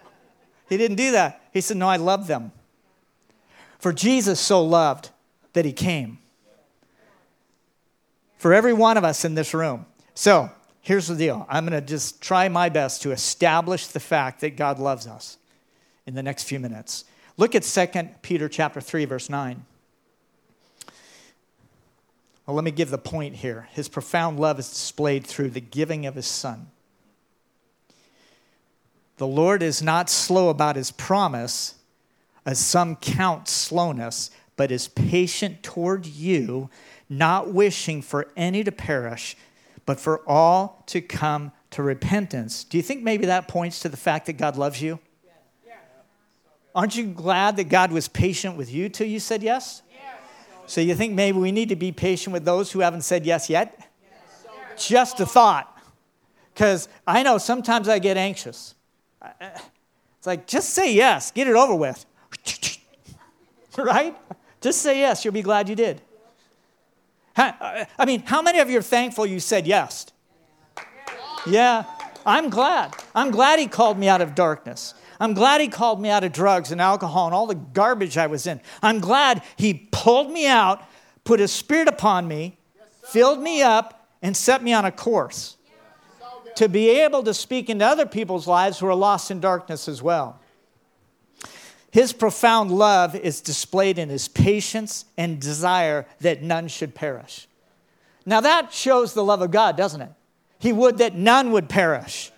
he 0.68 0.76
didn't 0.76 0.96
do 0.96 1.12
that. 1.12 1.42
He 1.52 1.60
said, 1.60 1.76
No, 1.76 1.88
I 1.88 1.96
love 1.96 2.26
them. 2.26 2.52
For 3.78 3.92
Jesus 3.92 4.40
so 4.40 4.64
loved 4.64 5.10
that 5.52 5.64
he 5.64 5.72
came. 5.72 6.18
For 8.38 8.54
every 8.54 8.72
one 8.72 8.96
of 8.96 9.04
us 9.04 9.24
in 9.24 9.34
this 9.34 9.52
room. 9.52 9.86
So, 10.14 10.50
here's 10.84 11.08
the 11.08 11.16
deal 11.16 11.46
I'm 11.50 11.66
going 11.66 11.80
to 11.80 11.86
just 11.86 12.22
try 12.22 12.48
my 12.48 12.68
best 12.68 13.02
to 13.02 13.10
establish 13.10 13.88
the 13.88 14.00
fact 14.00 14.40
that 14.42 14.56
God 14.56 14.78
loves 14.78 15.08
us 15.08 15.38
in 16.06 16.14
the 16.14 16.22
next 16.22 16.44
few 16.44 16.60
minutes. 16.60 17.04
Look 17.36 17.56
at 17.56 17.64
2 17.64 18.08
Peter 18.22 18.48
chapter 18.48 18.80
3 18.80 19.04
verse 19.06 19.28
9. 19.28 19.64
Well, 22.46 22.54
let 22.54 22.64
me 22.64 22.70
give 22.70 22.90
the 22.90 22.98
point 22.98 23.36
here. 23.36 23.68
His 23.72 23.88
profound 23.88 24.38
love 24.38 24.58
is 24.58 24.68
displayed 24.68 25.26
through 25.26 25.50
the 25.50 25.62
giving 25.62 26.04
of 26.04 26.14
his 26.14 26.26
son. 26.26 26.70
The 29.16 29.26
Lord 29.26 29.62
is 29.62 29.82
not 29.82 30.10
slow 30.10 30.50
about 30.50 30.76
his 30.76 30.90
promise, 30.90 31.76
as 32.44 32.58
some 32.58 32.96
count 32.96 33.48
slowness, 33.48 34.30
but 34.56 34.70
is 34.70 34.88
patient 34.88 35.62
toward 35.62 36.04
you, 36.04 36.68
not 37.08 37.52
wishing 37.52 38.02
for 38.02 38.28
any 38.36 38.62
to 38.62 38.72
perish, 38.72 39.36
but 39.86 40.00
for 40.00 40.28
all 40.28 40.82
to 40.86 41.00
come 41.00 41.52
to 41.70 41.82
repentance. 41.82 42.64
Do 42.64 42.76
you 42.76 42.82
think 42.82 43.02
maybe 43.02 43.26
that 43.26 43.48
points 43.48 43.80
to 43.80 43.88
the 43.88 43.96
fact 43.96 44.26
that 44.26 44.34
God 44.34 44.56
loves 44.56 44.80
you? 44.80 44.98
Aren't 46.74 46.96
you 46.96 47.06
glad 47.06 47.56
that 47.56 47.68
God 47.68 47.92
was 47.92 48.08
patient 48.08 48.56
with 48.56 48.72
you 48.72 48.88
till 48.88 49.06
you 49.06 49.20
said 49.20 49.42
yes? 49.42 49.82
So 50.66 50.80
you 50.80 50.94
think 50.94 51.12
maybe 51.12 51.38
we 51.38 51.52
need 51.52 51.68
to 51.68 51.76
be 51.76 51.92
patient 51.92 52.32
with 52.32 52.44
those 52.44 52.72
who 52.72 52.80
haven't 52.80 53.02
said 53.02 53.26
yes 53.26 53.50
yet? 53.50 53.88
Just 54.76 55.20
a 55.20 55.26
thought. 55.26 55.70
Because 56.52 56.88
I 57.06 57.22
know 57.22 57.38
sometimes 57.38 57.88
I 57.88 57.98
get 57.98 58.16
anxious. 58.16 58.74
It's 60.18 60.26
like, 60.26 60.46
just 60.46 60.70
say 60.70 60.94
yes, 60.94 61.30
get 61.30 61.48
it 61.48 61.54
over 61.54 61.74
with. 61.74 62.04
right? 63.78 64.16
Just 64.60 64.82
say 64.82 64.98
yes, 64.98 65.24
you'll 65.24 65.34
be 65.34 65.42
glad 65.42 65.68
you 65.68 65.74
did. 65.74 66.00
Uh, 67.36 67.84
I 67.98 68.04
mean, 68.04 68.20
how 68.20 68.42
many 68.42 68.60
of 68.60 68.70
you 68.70 68.78
are 68.78 68.82
thankful 68.82 69.26
you 69.26 69.40
said 69.40 69.66
yes? 69.66 70.06
Yeah, 71.46 71.84
I'm 72.24 72.48
glad. 72.48 72.94
I'm 73.14 73.30
glad 73.30 73.58
he 73.58 73.66
called 73.66 73.98
me 73.98 74.08
out 74.08 74.20
of 74.20 74.34
darkness. 74.34 74.94
I'm 75.20 75.34
glad 75.34 75.60
he 75.60 75.68
called 75.68 76.00
me 76.00 76.08
out 76.08 76.24
of 76.24 76.32
drugs 76.32 76.72
and 76.72 76.80
alcohol 76.80 77.26
and 77.26 77.34
all 77.34 77.46
the 77.46 77.54
garbage 77.54 78.16
I 78.18 78.26
was 78.26 78.46
in. 78.46 78.60
I'm 78.82 79.00
glad 79.00 79.42
he 79.56 79.88
pulled 79.92 80.30
me 80.30 80.46
out, 80.46 80.82
put 81.24 81.40
his 81.40 81.52
spirit 81.52 81.88
upon 81.88 82.26
me, 82.26 82.58
filled 83.04 83.40
me 83.40 83.62
up, 83.62 84.08
and 84.22 84.36
set 84.36 84.62
me 84.62 84.72
on 84.72 84.84
a 84.84 84.92
course 84.92 85.56
to 86.56 86.68
be 86.68 86.88
able 86.88 87.22
to 87.24 87.34
speak 87.34 87.68
into 87.68 87.84
other 87.84 88.06
people's 88.06 88.46
lives 88.46 88.78
who 88.78 88.86
are 88.86 88.94
lost 88.94 89.30
in 89.30 89.40
darkness 89.40 89.88
as 89.88 90.02
well. 90.02 90.40
His 91.94 92.12
profound 92.12 92.72
love 92.72 93.14
is 93.14 93.40
displayed 93.40 94.00
in 94.00 94.08
his 94.08 94.26
patience 94.26 95.04
and 95.16 95.40
desire 95.40 96.06
that 96.22 96.42
none 96.42 96.66
should 96.66 96.92
perish. 96.92 97.46
Now, 98.26 98.40
that 98.40 98.72
shows 98.72 99.14
the 99.14 99.22
love 99.22 99.40
of 99.40 99.52
God, 99.52 99.76
doesn't 99.76 100.00
it? 100.00 100.10
He 100.58 100.72
would 100.72 100.98
that 100.98 101.14
none 101.14 101.52
would 101.52 101.68
perish. 101.68 102.32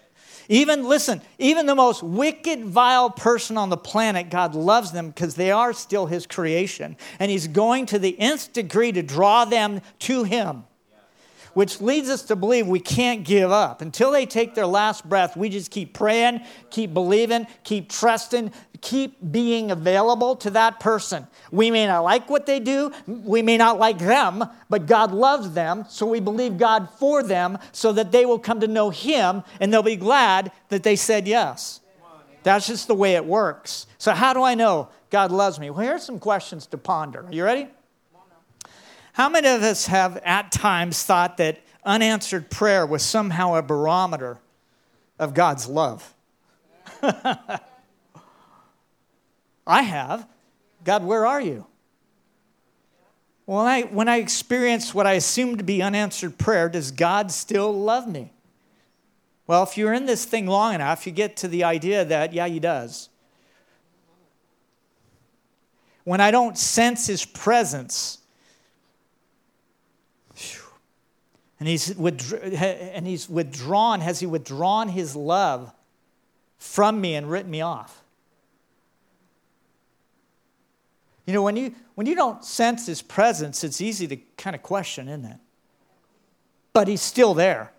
Even, 0.50 0.84
listen, 0.84 1.22
even 1.38 1.64
the 1.64 1.74
most 1.74 2.02
wicked, 2.02 2.66
vile 2.66 3.08
person 3.08 3.56
on 3.56 3.70
the 3.70 3.78
planet, 3.78 4.28
God 4.28 4.54
loves 4.54 4.92
them 4.92 5.08
because 5.08 5.36
they 5.36 5.50
are 5.50 5.72
still 5.72 6.04
His 6.04 6.26
creation. 6.26 6.94
And 7.18 7.30
He's 7.30 7.48
going 7.48 7.86
to 7.86 7.98
the 7.98 8.20
nth 8.20 8.52
degree 8.52 8.92
to 8.92 9.02
draw 9.02 9.46
them 9.46 9.80
to 10.00 10.24
Him 10.24 10.64
which 11.56 11.80
leads 11.80 12.10
us 12.10 12.20
to 12.20 12.36
believe 12.36 12.66
we 12.66 12.78
can't 12.78 13.24
give 13.24 13.50
up. 13.50 13.80
Until 13.80 14.10
they 14.10 14.26
take 14.26 14.54
their 14.54 14.66
last 14.66 15.08
breath, 15.08 15.38
we 15.38 15.48
just 15.48 15.70
keep 15.70 15.94
praying, 15.94 16.42
keep 16.68 16.92
believing, 16.92 17.46
keep 17.64 17.88
trusting, 17.88 18.52
keep 18.82 19.16
being 19.32 19.70
available 19.70 20.36
to 20.36 20.50
that 20.50 20.78
person. 20.80 21.26
We 21.50 21.70
may 21.70 21.86
not 21.86 22.04
like 22.04 22.28
what 22.28 22.44
they 22.44 22.60
do, 22.60 22.92
we 23.06 23.40
may 23.40 23.56
not 23.56 23.78
like 23.78 23.96
them, 23.96 24.44
but 24.68 24.84
God 24.84 25.12
loves 25.12 25.52
them, 25.52 25.86
so 25.88 26.04
we 26.04 26.20
believe 26.20 26.58
God 26.58 26.90
for 26.98 27.22
them 27.22 27.56
so 27.72 27.90
that 27.92 28.12
they 28.12 28.26
will 28.26 28.38
come 28.38 28.60
to 28.60 28.68
know 28.68 28.90
Him 28.90 29.42
and 29.58 29.72
they'll 29.72 29.82
be 29.82 29.96
glad 29.96 30.52
that 30.68 30.82
they 30.82 30.94
said 30.94 31.26
yes. 31.26 31.80
That's 32.42 32.66
just 32.66 32.86
the 32.86 32.94
way 32.94 33.14
it 33.14 33.24
works. 33.24 33.86
So, 33.96 34.12
how 34.12 34.34
do 34.34 34.42
I 34.42 34.54
know 34.54 34.90
God 35.08 35.32
loves 35.32 35.58
me? 35.58 35.70
Well, 35.70 35.80
here's 35.80 36.02
some 36.02 36.18
questions 36.18 36.66
to 36.66 36.76
ponder. 36.76 37.24
Are 37.24 37.32
you 37.32 37.44
ready? 37.44 37.68
How 39.16 39.30
many 39.30 39.48
of 39.48 39.62
us 39.62 39.86
have 39.86 40.18
at 40.18 40.52
times 40.52 41.02
thought 41.02 41.38
that 41.38 41.60
unanswered 41.86 42.50
prayer 42.50 42.84
was 42.84 43.02
somehow 43.02 43.54
a 43.54 43.62
barometer 43.62 44.40
of 45.18 45.32
God's 45.32 45.66
love? 45.66 46.12
I 49.66 49.80
have. 49.80 50.28
God, 50.84 51.02
where 51.02 51.24
are 51.24 51.40
you? 51.40 51.64
When 53.46 53.64
I, 53.64 53.84
when 53.84 54.06
I 54.06 54.16
experience 54.16 54.92
what 54.92 55.06
I 55.06 55.14
assume 55.14 55.56
to 55.56 55.64
be 55.64 55.80
unanswered 55.80 56.36
prayer, 56.36 56.68
does 56.68 56.90
God 56.90 57.32
still 57.32 57.72
love 57.72 58.06
me? 58.06 58.34
Well, 59.46 59.62
if 59.62 59.78
you're 59.78 59.94
in 59.94 60.04
this 60.04 60.26
thing 60.26 60.46
long 60.46 60.74
enough, 60.74 61.06
you 61.06 61.12
get 61.14 61.38
to 61.38 61.48
the 61.48 61.64
idea 61.64 62.04
that, 62.04 62.34
yeah, 62.34 62.48
he 62.48 62.60
does. 62.60 63.08
When 66.04 66.20
I 66.20 66.30
don't 66.30 66.58
sense 66.58 67.06
his 67.06 67.24
presence, 67.24 68.18
and 71.58 71.68
he's, 71.68 71.90
and 71.90 73.06
he's 73.06 73.28
withdrawn, 73.28 74.00
has 74.00 74.20
he 74.20 74.26
withdrawn 74.26 74.88
his 74.88 75.16
love 75.16 75.72
from 76.58 77.00
me 77.00 77.14
and 77.14 77.30
written 77.30 77.50
me 77.50 77.62
off? 77.62 78.02
You 81.26 81.32
know, 81.32 81.42
when 81.42 81.56
you, 81.56 81.74
when 81.94 82.06
you 82.06 82.14
don't 82.14 82.44
sense 82.44 82.86
his 82.86 83.02
presence, 83.02 83.64
it's 83.64 83.80
easy 83.80 84.06
to 84.06 84.16
kind 84.36 84.54
of 84.54 84.62
question, 84.62 85.08
isn't 85.08 85.24
it? 85.24 85.38
But 86.72 86.88
he's 86.88 87.02
still 87.02 87.34
there. 87.34 87.72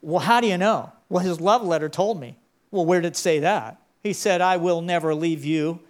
Well, 0.00 0.20
how 0.20 0.40
do 0.40 0.46
you 0.46 0.58
know? 0.58 0.92
Well, 1.08 1.24
his 1.24 1.40
love 1.40 1.62
letter 1.62 1.88
told 1.88 2.20
me. 2.20 2.36
Well, 2.70 2.84
where 2.84 3.00
did 3.00 3.08
it 3.08 3.16
say 3.16 3.40
that? 3.40 3.80
He 4.02 4.12
said, 4.12 4.40
I 4.40 4.58
will 4.58 4.82
never 4.82 5.14
leave 5.14 5.44
you 5.44 5.80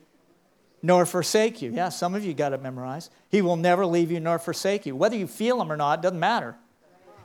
nor 0.82 1.04
forsake 1.04 1.60
you. 1.60 1.72
Yeah, 1.72 1.88
some 1.88 2.14
of 2.14 2.24
you 2.24 2.32
got 2.32 2.52
it 2.52 2.62
memorized. 2.62 3.10
He 3.30 3.42
will 3.42 3.56
never 3.56 3.84
leave 3.84 4.10
you 4.10 4.20
nor 4.20 4.38
forsake 4.38 4.86
you. 4.86 4.94
Whether 4.94 5.16
you 5.16 5.26
feel 5.26 5.60
him 5.60 5.72
or 5.72 5.76
not, 5.76 6.00
doesn't 6.00 6.20
matter. 6.20 6.56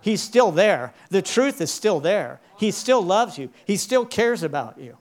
He's 0.02 0.22
still 0.22 0.52
there. 0.52 0.94
The 1.10 1.22
truth 1.22 1.62
is 1.62 1.72
still 1.72 2.00
there. 2.00 2.40
He 2.58 2.72
still 2.72 3.02
loves 3.02 3.38
you. 3.38 3.50
He 3.66 3.78
still 3.78 4.06
cares 4.06 4.44
about 4.44 4.80
you. 4.80 4.98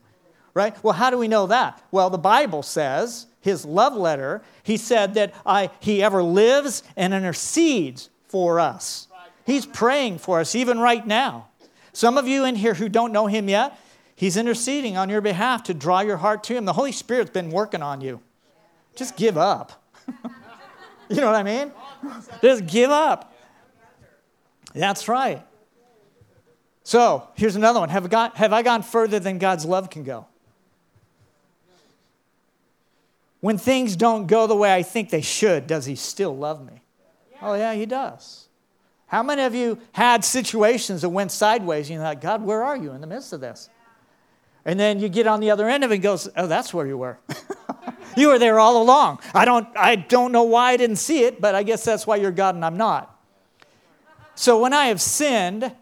Right? 0.53 0.75
Well, 0.83 0.93
how 0.93 1.09
do 1.09 1.17
we 1.17 1.27
know 1.27 1.47
that? 1.47 1.81
Well, 1.91 2.09
the 2.09 2.17
Bible 2.17 2.63
says 2.63 3.27
his 3.41 3.65
love 3.65 3.95
letter, 3.95 4.41
he 4.63 4.77
said 4.77 5.15
that 5.15 5.33
I, 5.45 5.71
he 5.79 6.03
ever 6.03 6.21
lives 6.21 6.83
and 6.95 7.13
intercedes 7.13 8.09
for 8.27 8.59
us. 8.59 9.07
He's 9.45 9.65
praying 9.65 10.19
for 10.19 10.39
us 10.39 10.55
even 10.55 10.79
right 10.79 11.05
now. 11.05 11.47
Some 11.93 12.17
of 12.17 12.27
you 12.27 12.45
in 12.45 12.55
here 12.55 12.75
who 12.75 12.87
don't 12.87 13.11
know 13.11 13.27
him 13.27 13.49
yet, 13.49 13.77
he's 14.15 14.37
interceding 14.37 14.97
on 14.97 15.09
your 15.09 15.21
behalf 15.21 15.63
to 15.63 15.73
draw 15.73 16.01
your 16.01 16.17
heart 16.17 16.43
to 16.45 16.55
him. 16.55 16.65
The 16.65 16.73
Holy 16.73 16.91
Spirit's 16.91 17.31
been 17.31 17.49
working 17.49 17.81
on 17.81 18.01
you. 18.01 18.21
Just 18.95 19.17
give 19.17 19.37
up. 19.37 19.83
you 21.09 21.17
know 21.17 21.27
what 21.27 21.35
I 21.35 21.43
mean? 21.43 21.71
Just 22.41 22.67
give 22.67 22.91
up. 22.91 23.30
That's 24.73 25.07
right. 25.07 25.45
So 26.83 27.27
here's 27.35 27.55
another 27.55 27.79
one. 27.79 27.89
Have, 27.89 28.09
got, 28.09 28.37
have 28.37 28.53
I 28.53 28.63
gone 28.63 28.83
further 28.83 29.19
than 29.19 29.37
God's 29.37 29.65
love 29.65 29.89
can 29.89 30.03
go? 30.03 30.27
When 33.39 33.57
things 33.57 33.95
don't 33.95 34.27
go 34.27 34.47
the 34.47 34.55
way 34.55 34.73
I 34.73 34.83
think 34.83 35.09
they 35.09 35.21
should, 35.21 35.67
does 35.67 35.85
he 35.85 35.95
still 35.95 36.35
love 36.35 36.65
me? 36.65 36.81
Yeah. 37.31 37.37
Oh, 37.41 37.53
yeah, 37.55 37.73
he 37.73 37.85
does. 37.85 38.47
How 39.07 39.23
many 39.23 39.41
of 39.41 39.53
you 39.53 39.79
had 39.91 40.23
situations 40.23 41.01
that 41.01 41.09
went 41.09 41.31
sideways 41.31 41.89
and 41.89 41.95
you're 41.95 42.03
like, 42.03 42.21
God, 42.21 42.43
where 42.43 42.63
are 42.63 42.77
you 42.77 42.91
in 42.91 43.01
the 43.01 43.07
midst 43.07 43.33
of 43.33 43.41
this? 43.41 43.69
And 44.63 44.79
then 44.79 44.99
you 44.99 45.09
get 45.09 45.27
on 45.27 45.39
the 45.39 45.49
other 45.51 45.67
end 45.67 45.83
of 45.83 45.91
it 45.91 45.95
and 45.95 46.03
goes, 46.03 46.29
Oh, 46.37 46.45
that's 46.47 46.73
where 46.73 46.85
you 46.85 46.97
were. 46.97 47.17
you 48.15 48.27
were 48.27 48.37
there 48.37 48.59
all 48.59 48.81
along. 48.81 49.19
I 49.33 49.43
don't, 49.43 49.67
I 49.75 49.95
don't 49.95 50.31
know 50.31 50.43
why 50.43 50.71
I 50.71 50.77
didn't 50.77 50.97
see 50.97 51.23
it, 51.23 51.41
but 51.41 51.55
I 51.55 51.63
guess 51.63 51.83
that's 51.83 52.05
why 52.05 52.17
you're 52.17 52.31
God 52.31 52.55
and 52.55 52.63
I'm 52.63 52.77
not. 52.77 53.19
So 54.35 54.59
when 54.59 54.73
I 54.73 54.85
have 54.85 55.01
sinned, 55.01 55.73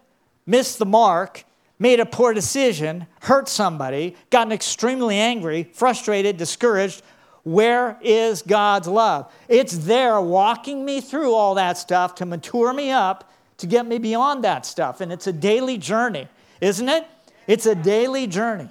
missed 0.46 0.78
the 0.78 0.86
mark, 0.86 1.44
made 1.78 1.98
a 1.98 2.06
poor 2.06 2.34
decision, 2.34 3.06
hurt 3.22 3.48
somebody, 3.48 4.16
gotten 4.30 4.52
extremely 4.52 5.16
angry, 5.16 5.64
frustrated, 5.72 6.36
discouraged, 6.36 7.02
where 7.42 7.98
is 8.02 8.42
God's 8.42 8.86
love? 8.86 9.32
It's 9.48 9.78
there 9.78 10.20
walking 10.20 10.84
me 10.84 11.00
through 11.00 11.34
all 11.34 11.54
that 11.54 11.78
stuff 11.78 12.14
to 12.16 12.26
mature 12.26 12.72
me 12.72 12.90
up, 12.90 13.32
to 13.58 13.66
get 13.66 13.86
me 13.86 13.98
beyond 13.98 14.44
that 14.44 14.66
stuff. 14.66 15.00
And 15.00 15.10
it's 15.10 15.26
a 15.26 15.32
daily 15.32 15.78
journey, 15.78 16.28
isn't 16.60 16.88
it? 16.88 17.06
It's 17.46 17.66
a 17.66 17.74
daily 17.74 18.26
journey 18.26 18.70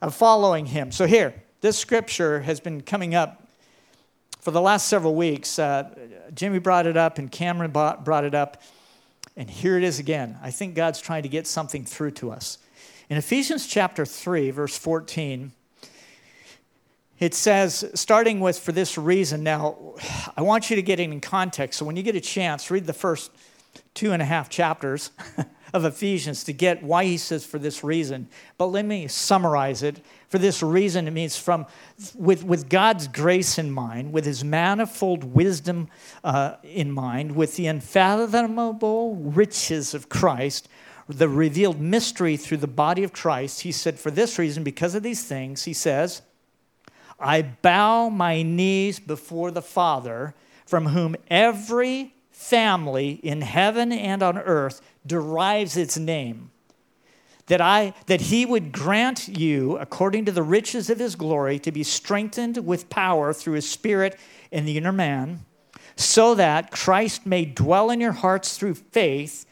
of 0.00 0.14
following 0.14 0.66
Him. 0.66 0.92
So, 0.92 1.06
here, 1.06 1.34
this 1.60 1.76
scripture 1.76 2.40
has 2.40 2.60
been 2.60 2.80
coming 2.80 3.14
up 3.14 3.39
for 4.40 4.50
the 4.50 4.60
last 4.60 4.88
several 4.88 5.14
weeks. 5.14 5.58
Uh, 5.58 5.88
Jimmy 6.34 6.58
brought 6.58 6.86
it 6.86 6.96
up, 6.96 7.18
and 7.18 7.30
Cameron 7.30 7.70
brought 7.70 8.24
it 8.24 8.34
up. 8.34 8.62
And 9.36 9.48
here 9.48 9.76
it 9.76 9.84
is 9.84 9.98
again. 9.98 10.38
I 10.42 10.50
think 10.50 10.74
God's 10.74 11.00
trying 11.00 11.22
to 11.22 11.28
get 11.28 11.46
something 11.46 11.84
through 11.84 12.12
to 12.12 12.30
us. 12.30 12.58
In 13.08 13.16
Ephesians 13.16 13.66
chapter 13.66 14.04
3, 14.04 14.50
verse 14.50 14.76
14, 14.76 15.52
it 17.18 17.34
says, 17.34 17.90
starting 17.94 18.40
with 18.40 18.58
for 18.58 18.72
this 18.72 18.96
reason. 18.96 19.42
Now, 19.42 19.94
I 20.36 20.42
want 20.42 20.70
you 20.70 20.76
to 20.76 20.82
get 20.82 21.00
it 21.00 21.04
in 21.04 21.20
context. 21.20 21.78
So 21.78 21.84
when 21.84 21.96
you 21.96 22.02
get 22.02 22.16
a 22.16 22.20
chance, 22.20 22.70
read 22.70 22.86
the 22.86 22.92
first 22.92 23.30
two 23.94 24.12
and 24.12 24.22
a 24.22 24.24
half 24.24 24.48
chapters 24.48 25.10
of 25.72 25.84
Ephesians 25.84 26.44
to 26.44 26.52
get 26.52 26.82
why 26.82 27.04
he 27.04 27.16
says 27.16 27.44
for 27.44 27.58
this 27.58 27.84
reason. 27.84 28.28
But 28.58 28.66
let 28.66 28.84
me 28.84 29.08
summarize 29.08 29.82
it. 29.82 30.04
For 30.28 30.38
this 30.38 30.62
reason, 30.62 31.08
it 31.08 31.12
means 31.12 31.36
from 31.36 31.66
with, 32.14 32.44
with 32.44 32.68
God's 32.68 33.08
grace 33.08 33.58
in 33.58 33.70
mind, 33.70 34.12
with 34.12 34.24
his 34.24 34.44
manifold 34.44 35.24
wisdom 35.24 35.88
uh, 36.22 36.56
in 36.62 36.92
mind, 36.92 37.34
with 37.36 37.56
the 37.56 37.66
unfathomable 37.66 39.16
riches 39.16 39.94
of 39.94 40.08
Christ, 40.08 40.68
the 41.08 41.28
revealed 41.28 41.80
mystery 41.80 42.36
through 42.36 42.58
the 42.58 42.68
body 42.68 43.02
of 43.02 43.12
Christ. 43.12 43.62
He 43.62 43.72
said, 43.72 43.98
for 43.98 44.10
this 44.10 44.38
reason, 44.38 44.62
because 44.62 44.94
of 44.94 45.02
these 45.02 45.24
things, 45.24 45.64
he 45.64 45.72
says, 45.72 46.22
I 47.18 47.42
bow 47.42 48.08
my 48.08 48.42
knees 48.42 49.00
before 49.00 49.50
the 49.50 49.62
Father, 49.62 50.34
from 50.64 50.86
whom 50.86 51.16
every 51.28 52.14
family 52.40 53.20
in 53.22 53.42
heaven 53.42 53.92
and 53.92 54.22
on 54.22 54.38
earth 54.38 54.80
derives 55.06 55.76
its 55.76 55.98
name. 55.98 56.50
That, 57.46 57.60
I, 57.60 57.94
that 58.06 58.22
he 58.22 58.46
would 58.46 58.72
grant 58.72 59.28
you, 59.28 59.76
according 59.76 60.24
to 60.26 60.32
the 60.32 60.42
riches 60.42 60.88
of 60.88 60.98
his 60.98 61.16
glory, 61.16 61.58
to 61.58 61.72
be 61.72 61.82
strengthened 61.82 62.64
with 62.64 62.88
power 62.88 63.32
through 63.32 63.54
his 63.54 63.68
Spirit 63.68 64.18
in 64.50 64.64
the 64.64 64.76
inner 64.76 64.92
man, 64.92 65.44
so 65.96 66.34
that 66.36 66.70
Christ 66.70 67.26
may 67.26 67.44
dwell 67.44 67.90
in 67.90 68.00
your 68.00 68.12
hearts 68.12 68.56
through 68.56 68.74
faith, 68.74 69.46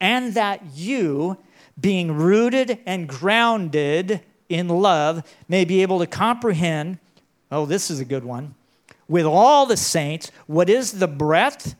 and 0.00 0.34
that 0.34 0.62
you, 0.74 1.38
being 1.80 2.12
rooted 2.12 2.80
and 2.84 3.08
grounded 3.08 4.20
in 4.48 4.68
love, 4.68 5.22
may 5.48 5.64
be 5.64 5.82
able 5.82 6.00
to 6.00 6.06
comprehend 6.06 6.98
Oh, 7.50 7.66
this 7.66 7.90
is 7.90 8.00
a 8.00 8.04
good 8.04 8.24
one. 8.24 8.54
With 9.08 9.24
all 9.24 9.66
the 9.66 9.76
saints, 9.76 10.32
what 10.46 10.68
is 10.68 10.92
the 10.92 11.06
breadth, 11.06 11.76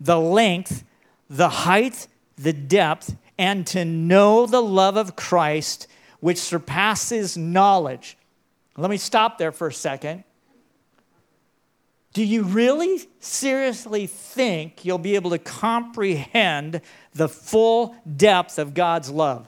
the 0.00 0.18
length, 0.18 0.84
the 1.28 1.48
height, 1.48 2.08
the 2.36 2.52
depth, 2.52 3.16
and 3.38 3.66
to 3.68 3.84
know 3.84 4.46
the 4.46 4.62
love 4.62 4.96
of 4.96 5.16
Christ, 5.16 5.86
which 6.20 6.38
surpasses 6.38 7.36
knowledge. 7.36 8.16
Let 8.76 8.90
me 8.90 8.96
stop 8.96 9.38
there 9.38 9.52
for 9.52 9.68
a 9.68 9.72
second. 9.72 10.24
Do 12.12 12.24
you 12.24 12.44
really 12.44 13.06
seriously 13.20 14.06
think 14.06 14.84
you'll 14.84 14.96
be 14.96 15.16
able 15.16 15.30
to 15.30 15.38
comprehend 15.38 16.80
the 17.12 17.28
full 17.28 17.94
depth 18.16 18.58
of 18.58 18.72
God's 18.72 19.10
love? 19.10 19.46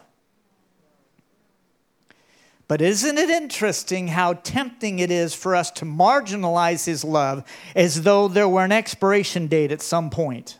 But 2.69 2.83
isn't 2.83 3.17
it 3.17 3.31
interesting 3.31 4.09
how 4.09 4.35
tempting 4.35 4.99
it 4.99 5.11
is 5.11 5.35
for 5.35 5.57
us 5.57 5.71
to 5.73 5.87
marginalize 5.87 6.85
his 6.85 7.03
love 7.03 7.43
as 7.75 8.03
though 8.03 8.29
there 8.29 8.49
were 8.49 8.63
an 8.63 8.73
expiration 8.73 9.47
date 9.47 9.73
at 9.73 9.83
some 9.83 10.11
point? 10.11 10.59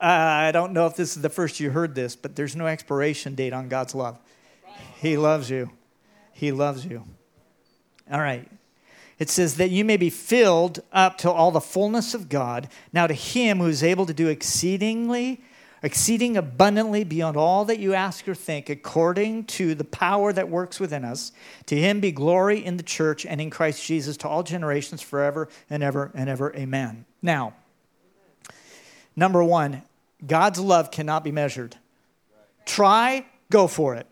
Uh, 0.00 0.04
I 0.04 0.52
don't 0.52 0.72
know 0.72 0.86
if 0.86 0.94
this 0.94 1.16
is 1.16 1.22
the 1.22 1.28
first 1.28 1.58
you 1.58 1.70
heard 1.70 1.96
this, 1.96 2.14
but 2.14 2.36
there's 2.36 2.54
no 2.54 2.68
expiration 2.68 3.34
date 3.34 3.52
on 3.52 3.68
God's 3.68 3.96
love. 3.96 4.16
He 5.00 5.16
loves 5.16 5.50
you. 5.50 5.72
He 6.32 6.52
loves 6.52 6.86
you. 6.86 7.02
All 8.08 8.20
right. 8.20 8.48
It 9.18 9.28
says 9.28 9.56
that 9.56 9.70
you 9.70 9.84
may 9.84 9.96
be 9.96 10.08
filled 10.08 10.78
up 10.92 11.18
to 11.18 11.30
all 11.32 11.50
the 11.50 11.60
fullness 11.60 12.14
of 12.14 12.28
God. 12.28 12.68
Now, 12.92 13.08
to 13.08 13.14
him 13.14 13.58
who 13.58 13.66
is 13.66 13.82
able 13.82 14.06
to 14.06 14.14
do 14.14 14.28
exceedingly 14.28 15.40
exceeding 15.82 16.36
abundantly 16.36 17.04
beyond 17.04 17.36
all 17.36 17.64
that 17.66 17.78
you 17.78 17.94
ask 17.94 18.26
or 18.28 18.34
think, 18.34 18.68
according 18.68 19.44
to 19.44 19.74
the 19.74 19.84
power 19.84 20.32
that 20.32 20.48
works 20.48 20.80
within 20.80 21.04
us. 21.04 21.32
To 21.66 21.76
him 21.76 22.00
be 22.00 22.12
glory 22.12 22.64
in 22.64 22.76
the 22.76 22.82
church 22.82 23.24
and 23.24 23.40
in 23.40 23.50
Christ 23.50 23.84
Jesus 23.84 24.16
to 24.18 24.28
all 24.28 24.42
generations 24.42 25.02
forever 25.02 25.48
and 25.70 25.82
ever 25.82 26.10
and 26.14 26.28
ever. 26.28 26.54
Amen. 26.54 27.04
Now, 27.22 27.54
number 29.16 29.42
one, 29.42 29.82
God's 30.26 30.58
love 30.58 30.90
cannot 30.90 31.24
be 31.24 31.32
measured. 31.32 31.76
Try, 32.66 33.24
go 33.50 33.66
for 33.66 33.94
it. 33.94 34.06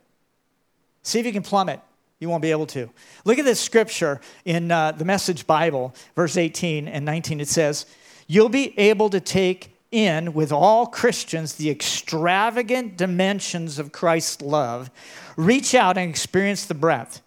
See 1.03 1.21
if 1.21 1.27
you 1.27 1.33
can 1.33 1.43
plumb 1.43 1.69
it. 1.69 1.81
You 2.19 2.31
won't 2.31 2.43
be 2.43 2.51
able 2.51 2.67
to. 2.69 2.89
Look 3.25 3.39
at 3.39 3.45
this 3.45 3.61
scripture 3.61 4.21
in 4.45 4.71
uh, 4.71 4.93
the 4.93 5.05
Message 5.05 5.47
Bible, 5.47 5.95
verse 6.15 6.37
18 6.37 6.89
and 6.89 7.05
19. 7.05 7.41
It 7.41 7.49
says, 7.49 7.87
You'll 8.27 8.49
be 8.49 8.77
able 8.79 9.11
to 9.11 9.21
take 9.21 9.76
in 9.91 10.33
with 10.33 10.53
all 10.53 10.87
Christians 10.87 11.55
the 11.55 11.71
extravagant 11.71 12.97
dimensions 12.97 13.79
of 13.79 13.93
Christ's 13.93 14.43
love, 14.43 14.91
reach 15.37 15.75
out 15.75 15.97
and 15.97 16.11
experience 16.11 16.67
the 16.67 16.75
breadth, 16.75 17.23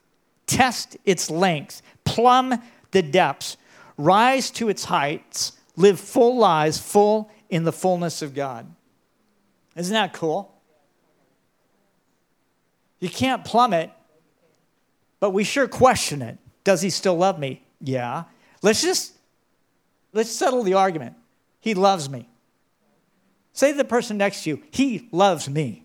test 0.47 0.97
its 1.05 1.29
length, 1.29 1.81
plumb 2.03 2.61
the 2.91 3.01
depths, 3.01 3.57
rise 3.97 4.51
to 4.51 4.69
its 4.69 4.85
heights, 4.85 5.53
live 5.75 5.99
full 5.99 6.37
lives, 6.37 6.77
full 6.77 7.29
in 7.49 7.63
the 7.63 7.71
fullness 7.71 8.21
of 8.21 8.33
God. 8.33 8.67
Isn't 9.75 9.93
that 9.93 10.13
cool? 10.13 10.53
You 12.99 13.09
can't 13.09 13.45
plummet, 13.45 13.91
but 15.19 15.31
we 15.31 15.43
sure 15.43 15.67
question 15.67 16.21
it. 16.21 16.37
Does 16.63 16.81
he 16.81 16.89
still 16.89 17.15
love 17.15 17.39
me? 17.39 17.63
Yeah. 17.81 18.25
Let's 18.61 18.81
just 18.81 19.13
let's 20.13 20.31
settle 20.31 20.63
the 20.63 20.73
argument. 20.73 21.15
He 21.61 21.73
loves 21.73 22.09
me. 22.09 22.28
Say 23.59 23.71
to 23.71 23.77
the 23.77 23.83
person 23.83 24.15
next 24.15 24.43
to 24.43 24.51
you, 24.51 24.63
he 24.71 25.09
loves 25.11 25.49
me. 25.49 25.83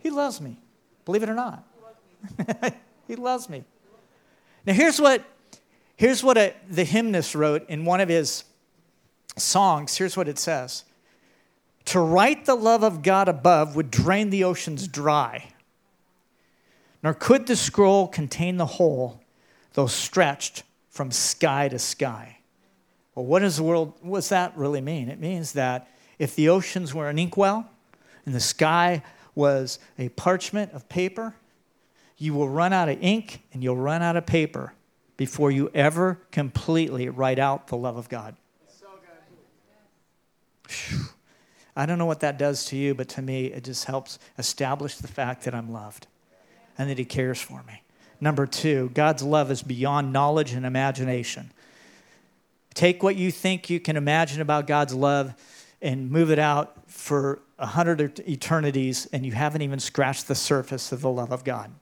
He 0.00 0.10
loves 0.10 0.40
me. 0.40 0.58
Believe 1.04 1.22
it 1.22 1.28
or 1.28 1.34
not. 1.34 1.64
he 3.06 3.14
loves 3.14 3.48
me. 3.48 3.62
Now 4.66 4.72
here's 4.72 5.00
what 5.00 5.22
here's 5.94 6.24
what 6.24 6.36
a, 6.36 6.54
the 6.68 6.82
hymnist 6.82 7.36
wrote 7.36 7.68
in 7.68 7.84
one 7.84 8.00
of 8.00 8.08
his 8.08 8.42
songs. 9.36 9.96
Here's 9.96 10.16
what 10.16 10.26
it 10.26 10.40
says. 10.40 10.82
To 11.84 12.00
write 12.00 12.46
the 12.46 12.56
love 12.56 12.82
of 12.82 13.02
God 13.02 13.28
above 13.28 13.76
would 13.76 13.92
drain 13.92 14.30
the 14.30 14.42
oceans 14.42 14.88
dry. 14.88 15.52
Nor 17.00 17.14
could 17.14 17.46
the 17.46 17.54
scroll 17.54 18.08
contain 18.08 18.56
the 18.56 18.66
whole, 18.66 19.20
though 19.74 19.86
stretched 19.86 20.64
from 20.90 21.12
sky 21.12 21.68
to 21.68 21.78
sky. 21.78 22.38
Well, 23.14 23.24
what 23.24 23.38
does 23.38 23.58
the 23.58 23.62
world, 23.62 23.92
what 24.00 24.18
does 24.18 24.30
that 24.30 24.56
really 24.56 24.80
mean? 24.80 25.10
It 25.10 25.20
means 25.20 25.52
that 25.52 25.88
if 26.18 26.34
the 26.34 26.48
oceans 26.48 26.94
were 26.94 27.08
an 27.08 27.18
inkwell 27.18 27.68
and 28.26 28.34
the 28.34 28.40
sky 28.40 29.02
was 29.34 29.78
a 29.98 30.08
parchment 30.10 30.72
of 30.72 30.88
paper, 30.88 31.34
you 32.16 32.34
will 32.34 32.48
run 32.48 32.72
out 32.72 32.88
of 32.88 32.98
ink 33.00 33.42
and 33.52 33.62
you'll 33.62 33.76
run 33.76 34.02
out 34.02 34.16
of 34.16 34.26
paper 34.26 34.72
before 35.16 35.50
you 35.50 35.70
ever 35.74 36.18
completely 36.30 37.08
write 37.08 37.38
out 37.38 37.68
the 37.68 37.76
love 37.76 37.96
of 37.96 38.08
God. 38.08 38.36
I 41.76 41.86
don't 41.86 41.98
know 41.98 42.06
what 42.06 42.20
that 42.20 42.38
does 42.38 42.64
to 42.66 42.76
you, 42.76 42.94
but 42.94 43.08
to 43.10 43.22
me, 43.22 43.46
it 43.46 43.62
just 43.62 43.84
helps 43.84 44.18
establish 44.36 44.96
the 44.96 45.06
fact 45.06 45.44
that 45.44 45.54
I'm 45.54 45.72
loved 45.72 46.08
and 46.76 46.90
that 46.90 46.98
He 46.98 47.04
cares 47.04 47.40
for 47.40 47.62
me. 47.62 47.82
Number 48.20 48.46
two, 48.46 48.90
God's 48.94 49.22
love 49.22 49.50
is 49.52 49.62
beyond 49.62 50.12
knowledge 50.12 50.52
and 50.52 50.66
imagination. 50.66 51.52
Take 52.74 53.02
what 53.02 53.14
you 53.14 53.30
think 53.30 53.70
you 53.70 53.78
can 53.78 53.96
imagine 53.96 54.40
about 54.40 54.66
God's 54.66 54.94
love 54.94 55.34
and 55.80 56.10
move 56.10 56.30
it 56.30 56.38
out 56.38 56.90
for 56.90 57.40
a 57.58 57.66
hundred 57.66 58.20
eternities, 58.28 59.06
and 59.12 59.24
you 59.24 59.32
haven't 59.32 59.62
even 59.62 59.78
scratched 59.78 60.28
the 60.28 60.34
surface 60.34 60.92
of 60.92 61.00
the 61.00 61.10
love 61.10 61.32
of 61.32 61.44
God. 61.44 61.72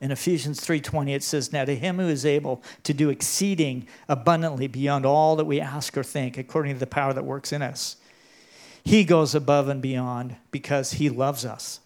In 0.00 0.10
Ephesians 0.10 0.60
3:20 0.60 1.14
it 1.14 1.22
says 1.22 1.52
now 1.52 1.64
to 1.64 1.74
him 1.74 1.98
who 1.98 2.08
is 2.08 2.26
able 2.26 2.62
to 2.82 2.92
do 2.92 3.08
exceeding 3.08 3.86
abundantly 4.08 4.66
beyond 4.66 5.06
all 5.06 5.36
that 5.36 5.46
we 5.46 5.60
ask 5.60 5.96
or 5.96 6.02
think 6.02 6.36
according 6.36 6.74
to 6.74 6.78
the 6.78 6.86
power 6.86 7.14
that 7.14 7.24
works 7.24 7.52
in 7.52 7.62
us. 7.62 7.96
He 8.84 9.04
goes 9.04 9.34
above 9.34 9.68
and 9.68 9.80
beyond 9.80 10.36
because 10.50 10.92
he 10.92 11.08
loves 11.08 11.44
us. 11.44 11.80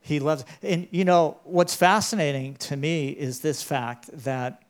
He 0.00 0.18
loves 0.18 0.44
and 0.62 0.88
you 0.90 1.04
know 1.04 1.38
what's 1.44 1.76
fascinating 1.76 2.56
to 2.56 2.76
me 2.76 3.10
is 3.10 3.40
this 3.40 3.62
fact 3.62 4.10
that 4.12 4.62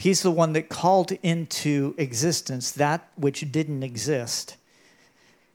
He's 0.00 0.22
the 0.22 0.30
one 0.30 0.54
that 0.54 0.70
called 0.70 1.12
into 1.22 1.94
existence 1.98 2.72
that 2.72 3.06
which 3.16 3.52
didn't 3.52 3.82
exist. 3.82 4.56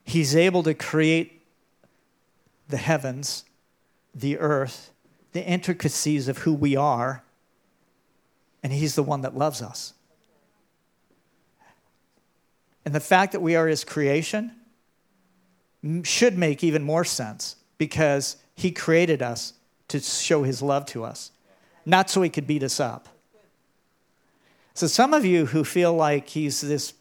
He's 0.04 0.36
able 0.36 0.62
to 0.62 0.72
create 0.72 1.42
the 2.68 2.76
heavens, 2.76 3.44
the 4.14 4.38
earth, 4.38 4.92
the 5.32 5.44
intricacies 5.44 6.28
of 6.28 6.38
who 6.38 6.54
we 6.54 6.76
are, 6.76 7.24
and 8.62 8.72
He's 8.72 8.94
the 8.94 9.02
one 9.02 9.22
that 9.22 9.36
loves 9.36 9.60
us. 9.60 9.94
And 12.84 12.94
the 12.94 13.00
fact 13.00 13.32
that 13.32 13.40
we 13.42 13.56
are 13.56 13.66
His 13.66 13.82
creation 13.82 14.52
should 16.04 16.38
make 16.38 16.62
even 16.62 16.84
more 16.84 17.04
sense 17.04 17.56
because 17.78 18.36
He 18.54 18.70
created 18.70 19.22
us 19.22 19.54
to 19.88 19.98
show 19.98 20.44
His 20.44 20.62
love 20.62 20.86
to 20.86 21.02
us, 21.02 21.32
not 21.84 22.08
so 22.08 22.22
He 22.22 22.30
could 22.30 22.46
beat 22.46 22.62
us 22.62 22.78
up. 22.78 23.08
So, 24.76 24.86
some 24.86 25.14
of 25.14 25.24
you 25.24 25.46
who 25.46 25.64
feel 25.64 25.94
like 25.94 26.28
he's 26.28 26.60
this 26.60 26.92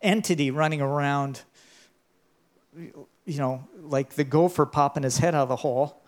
entity 0.00 0.52
running 0.52 0.80
around, 0.80 1.42
you 2.72 3.08
know, 3.26 3.66
like 3.82 4.10
the 4.10 4.22
gopher 4.22 4.64
popping 4.64 5.02
his 5.02 5.18
head 5.18 5.34
out 5.34 5.42
of 5.42 5.48
the 5.48 5.56
hole. 5.56 6.00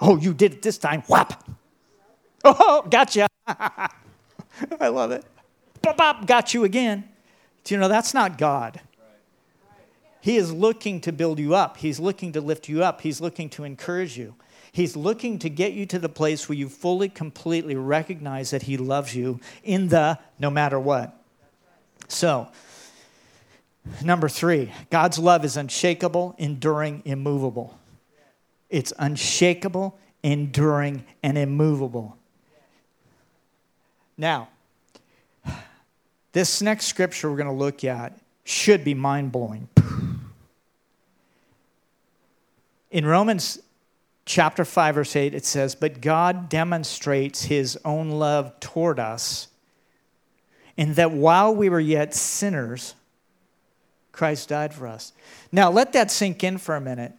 Oh, 0.00 0.16
you 0.16 0.32
did 0.32 0.54
it 0.54 0.62
this 0.62 0.78
time. 0.78 1.02
Whap. 1.02 1.46
Oh, 2.44 2.80
gotcha. 2.88 3.28
I 3.46 3.90
love 4.88 5.10
it. 5.10 5.22
Bop, 5.82 5.98
bop, 5.98 6.26
got 6.26 6.54
you 6.54 6.64
again. 6.64 7.06
Do 7.64 7.74
you 7.74 7.78
know 7.78 7.88
that's 7.88 8.14
not 8.14 8.38
God? 8.38 8.80
He 10.22 10.38
is 10.38 10.50
looking 10.50 11.02
to 11.02 11.12
build 11.12 11.40
you 11.40 11.54
up. 11.54 11.76
He's 11.76 12.00
looking 12.00 12.32
to 12.32 12.40
lift 12.40 12.70
you 12.70 12.82
up. 12.82 13.02
He's 13.02 13.20
looking 13.20 13.50
to 13.50 13.64
encourage 13.64 14.16
you. 14.16 14.34
He's 14.72 14.96
looking 14.96 15.38
to 15.40 15.50
get 15.50 15.74
you 15.74 15.84
to 15.86 15.98
the 15.98 16.08
place 16.08 16.48
where 16.48 16.56
you 16.56 16.70
fully, 16.70 17.10
completely 17.10 17.76
recognize 17.76 18.50
that 18.50 18.62
He 18.62 18.78
loves 18.78 19.14
you 19.14 19.38
in 19.62 19.88
the 19.88 20.18
no 20.38 20.48
matter 20.48 20.80
what. 20.80 21.14
So, 22.08 22.48
number 24.02 24.30
three, 24.30 24.72
God's 24.88 25.18
love 25.18 25.44
is 25.44 25.58
unshakable, 25.58 26.34
enduring, 26.38 27.02
immovable. 27.04 27.78
It's 28.70 28.94
unshakable, 28.98 29.98
enduring, 30.22 31.04
and 31.22 31.36
immovable. 31.36 32.16
Now, 34.16 34.48
this 36.32 36.62
next 36.62 36.86
scripture 36.86 37.30
we're 37.30 37.36
going 37.36 37.46
to 37.46 37.52
look 37.52 37.84
at 37.84 38.18
should 38.44 38.84
be 38.84 38.94
mind 38.94 39.32
blowing. 39.32 39.68
In 42.90 43.04
Romans 43.04 43.58
chapter 44.24 44.64
5, 44.64 44.94
verse 44.94 45.16
8, 45.16 45.34
it 45.34 45.44
says, 45.44 45.74
But 45.74 46.00
God 46.00 46.48
demonstrates 46.48 47.44
his 47.44 47.78
own 47.84 48.10
love 48.10 48.58
toward 48.60 48.98
us 48.98 49.48
in 50.76 50.94
that 50.94 51.12
while 51.12 51.54
we 51.54 51.68
were 51.68 51.80
yet 51.80 52.14
sinners, 52.14 52.94
Christ 54.10 54.48
died 54.48 54.74
for 54.74 54.86
us. 54.86 55.12
Now, 55.50 55.70
let 55.70 55.92
that 55.94 56.10
sink 56.10 56.44
in 56.44 56.58
for 56.58 56.76
a 56.76 56.80
minute 56.80 57.12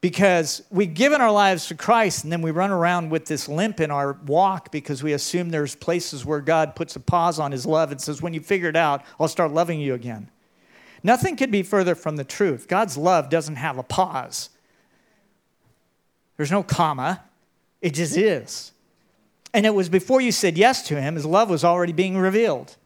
because 0.00 0.62
we've 0.70 0.92
given 0.92 1.20
our 1.20 1.32
lives 1.32 1.66
to 1.68 1.74
Christ 1.74 2.24
and 2.24 2.32
then 2.32 2.42
we 2.42 2.50
run 2.50 2.70
around 2.70 3.10
with 3.10 3.24
this 3.24 3.48
limp 3.48 3.80
in 3.80 3.90
our 3.90 4.18
walk 4.26 4.70
because 4.70 5.02
we 5.02 5.14
assume 5.14 5.48
there's 5.48 5.74
places 5.74 6.26
where 6.26 6.40
God 6.40 6.76
puts 6.76 6.94
a 6.94 7.00
pause 7.00 7.38
on 7.38 7.52
his 7.52 7.64
love 7.64 7.90
and 7.90 8.00
says, 8.00 8.20
When 8.20 8.34
you 8.34 8.40
figure 8.40 8.68
it 8.68 8.76
out, 8.76 9.02
I'll 9.18 9.28
start 9.28 9.52
loving 9.52 9.80
you 9.80 9.94
again. 9.94 10.30
Nothing 11.02 11.36
could 11.36 11.50
be 11.50 11.62
further 11.62 11.94
from 11.94 12.16
the 12.16 12.24
truth. 12.24 12.68
God's 12.68 12.96
love 12.96 13.28
doesn't 13.30 13.56
have 13.56 13.78
a 13.78 13.82
pause. 13.82 14.50
There's 16.36 16.50
no 16.50 16.62
comma, 16.62 17.22
it 17.80 17.94
just 17.94 18.16
mm-hmm. 18.16 18.44
is. 18.44 18.72
And 19.52 19.64
it 19.64 19.74
was 19.74 19.88
before 19.88 20.20
you 20.20 20.32
said 20.32 20.58
yes 20.58 20.86
to 20.88 21.00
him, 21.00 21.14
his 21.14 21.24
love 21.24 21.48
was 21.48 21.64
already 21.64 21.92
being 21.92 22.18
revealed. 22.18 22.76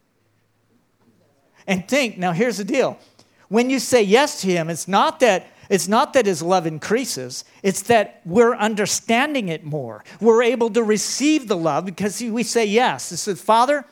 And 1.65 1.87
think, 1.87 2.17
now 2.17 2.31
here's 2.31 2.57
the 2.57 2.63
deal. 2.63 2.99
When 3.47 3.69
you 3.69 3.79
say 3.79 4.03
yes 4.03 4.41
to 4.41 4.47
him, 4.47 4.69
it's 4.69 4.87
not 4.87 5.19
that 5.21 5.47
it's 5.69 5.87
not 5.87 6.13
that 6.13 6.25
his 6.25 6.41
love 6.41 6.65
increases, 6.65 7.45
it's 7.61 7.83
that 7.83 8.21
we're 8.25 8.55
understanding 8.55 9.49
it 9.49 9.63
more. 9.63 10.03
We're 10.19 10.41
able 10.41 10.71
to 10.71 10.81
receive 10.81 11.47
the 11.47 11.55
love 11.55 11.85
because 11.85 12.19
we 12.21 12.41
say 12.41 12.65
yes. 12.65 13.11
It 13.11 13.17
says, 13.17 13.39
Father, 13.39 13.85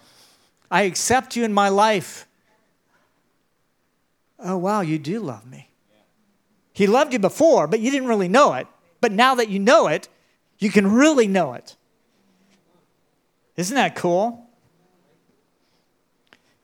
I 0.71 0.83
accept 0.83 1.35
you 1.35 1.45
in 1.45 1.53
my 1.53 1.69
life. 1.69 2.27
Oh, 4.39 4.57
wow, 4.57 4.81
you 4.81 4.97
do 4.97 5.19
love 5.19 5.45
me. 5.45 5.69
He 6.73 6.87
loved 6.87 7.13
you 7.13 7.19
before, 7.19 7.67
but 7.67 7.79
you 7.79 7.91
didn't 7.91 8.07
really 8.07 8.27
know 8.27 8.53
it. 8.53 8.67
But 9.07 9.13
now 9.13 9.35
that 9.35 9.47
you 9.47 9.57
know 9.57 9.87
it, 9.87 10.09
you 10.59 10.69
can 10.69 10.91
really 10.91 11.27
know 11.27 11.53
it. 11.53 11.77
Isn't 13.55 13.75
that 13.75 13.95
cool? 13.95 14.45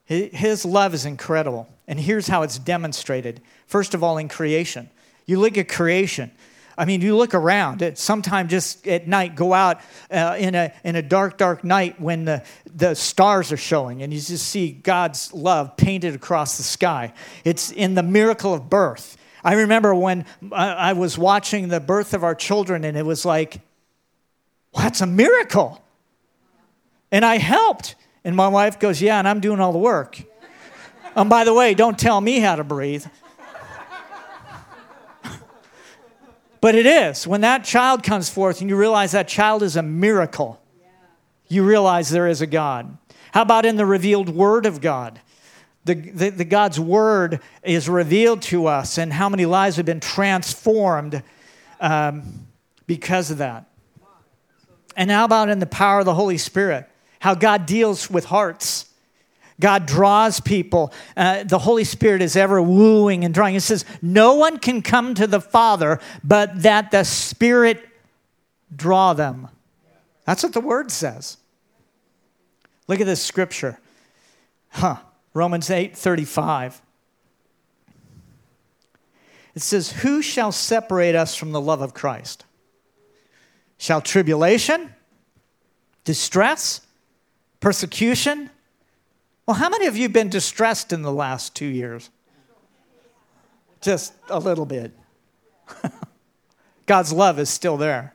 His 0.04 0.66
love 0.66 0.94
is 0.94 1.06
incredible. 1.06 1.70
And 1.88 1.98
here's 1.98 2.28
how 2.28 2.42
it's 2.42 2.60
demonstrated. 2.60 3.40
First 3.66 3.94
of 3.94 4.04
all, 4.04 4.18
in 4.18 4.28
creation. 4.28 4.90
You 5.26 5.40
look 5.40 5.58
at 5.58 5.70
creation. 5.70 6.32
I 6.78 6.84
mean, 6.84 7.00
you 7.00 7.16
look 7.16 7.34
around. 7.34 7.98
Sometime 7.98 8.50
just 8.50 8.86
at 8.90 9.08
night, 9.08 9.36
go 9.36 9.54
out 9.54 9.80
uh, 10.12 10.36
in, 10.38 10.54
a, 10.54 10.74
in 10.84 10.98
a 10.98 11.02
dark, 11.02 11.38
dark 11.38 11.64
night 11.64 11.98
when 12.02 12.26
the, 12.26 12.44
the 12.76 12.94
stars 12.94 13.54
are 13.54 13.58
showing, 13.58 14.04
and 14.04 14.14
you 14.14 14.20
just 14.20 14.48
see 14.48 14.70
God's 14.70 15.34
love 15.34 15.78
painted 15.78 16.14
across 16.14 16.58
the 16.58 16.64
sky. 16.64 17.14
It's 17.46 17.72
in 17.72 17.96
the 17.96 18.04
miracle 18.04 18.54
of 18.54 18.70
birth. 18.70 19.16
I 19.44 19.54
remember 19.54 19.94
when 19.94 20.26
uh, 20.52 20.56
I 20.56 20.94
was 20.94 21.18
watching 21.18 21.68
the 21.68 21.80
birth 21.80 22.14
of 22.14 22.24
our 22.24 22.36
children, 22.36 22.84
and 22.86 22.98
it 22.98 23.06
was 23.06 23.26
like, 23.26 23.60
well, 24.74 24.84
that's 24.84 25.02
a 25.02 25.06
miracle. 25.06 25.82
And 27.12 27.24
I 27.24 27.38
helped. 27.38 27.96
And 28.24 28.36
my 28.36 28.48
wife 28.48 28.80
goes, 28.80 29.02
Yeah, 29.02 29.20
and 29.20 29.28
I'm 29.28 29.40
doing 29.40 29.60
all 29.60 29.72
the 29.72 29.78
work. 29.80 30.22
and 31.16 31.30
by 31.30 31.44
the 31.44 31.54
way, 31.54 31.74
don't 31.74 32.00
tell 32.00 32.20
me 32.22 32.40
how 32.40 32.56
to 32.56 32.64
breathe. 32.64 33.06
but 36.62 36.76
it 36.76 36.86
is. 36.86 37.28
When 37.28 37.42
that 37.42 37.66
child 37.66 38.04
comes 38.04 38.30
forth 38.30 38.62
and 38.62 38.70
you 38.70 38.78
realize 38.78 39.12
that 39.12 39.28
child 39.28 39.62
is 39.62 39.76
a 39.76 39.84
miracle, 39.84 40.60
you 41.50 41.64
realize 41.64 42.10
there 42.10 42.28
is 42.28 42.42
a 42.42 42.48
God. 42.48 42.98
How 43.34 43.42
about 43.42 43.66
in 43.66 43.76
the 43.76 43.86
revealed 43.86 44.30
Word 44.30 44.66
of 44.66 44.80
God? 44.80 45.20
The, 45.86 45.96
the, 45.96 46.30
the, 46.30 46.46
God's 46.46 46.80
word 46.80 47.42
is 47.62 47.90
revealed 47.90 48.42
to 48.44 48.68
us 48.68 48.98
and 48.98 49.12
how 49.12 49.28
many 49.28 49.46
lives 49.46 49.76
have 49.76 49.86
been 49.86 50.00
transformed 50.00 51.22
um, 51.82 52.48
because 52.88 53.32
of 53.32 53.40
that. 53.40 53.66
And 54.96 55.12
how 55.12 55.26
about 55.26 55.50
in 55.50 55.60
the 55.60 55.66
power 55.66 56.00
of 56.00 56.06
the 56.06 56.14
Holy 56.14 56.38
Spirit? 56.38 56.90
How 57.20 57.36
God 57.36 57.66
deals 57.66 58.10
with 58.10 58.26
hearts. 58.26 58.86
God 59.60 59.86
draws 59.86 60.40
people. 60.40 60.94
Uh, 61.16 61.44
the 61.44 61.60
Holy 61.60 61.84
Spirit 61.84 62.22
is 62.22 62.36
ever 62.36 62.62
wooing 62.62 63.24
and 63.24 63.34
drawing. 63.34 63.56
It 63.56 63.62
says, 63.62 63.86
No 64.02 64.36
one 64.36 64.60
can 64.60 64.82
come 64.82 65.14
to 65.16 65.28
the 65.28 65.42
Father 65.42 66.00
but 66.24 66.64
that 66.64 66.92
the 66.92 67.04
Spirit 67.04 67.84
draw 68.76 69.14
them. 69.14 69.50
That's 70.26 70.44
what 70.44 70.54
the 70.54 70.62
word 70.62 70.92
says. 70.92 71.38
Look 72.88 73.00
at 73.00 73.06
this 73.06 73.22
scripture. 73.22 73.80
Huh. 74.70 74.98
Romans 75.34 75.70
8 75.70 75.96
35. 75.96 76.82
It 79.56 79.62
says, 79.62 79.92
Who 79.92 80.22
shall 80.22 80.52
separate 80.52 81.16
us 81.16 81.36
from 81.36 81.52
the 81.52 81.62
love 81.62 81.82
of 81.82 81.94
Christ? 81.94 82.46
Shall 83.78 84.02
tribulation, 84.02 84.94
distress, 86.04 86.82
persecution? 87.60 88.50
Well, 89.46 89.56
how 89.56 89.70
many 89.70 89.88
of 89.88 89.96
you 89.96 90.04
have 90.04 90.14
been 90.14 90.30
distressed 90.30 90.94
in 90.94 91.02
the 91.02 91.12
last 91.12 91.56
two 91.56 91.66
years? 91.66 92.10
Just 93.82 94.14
a 94.30 94.40
little 94.40 94.66
bit. 94.66 94.94
God's 96.86 97.12
love 97.12 97.40
is 97.40 97.50
still 97.50 97.78
there. 97.78 98.14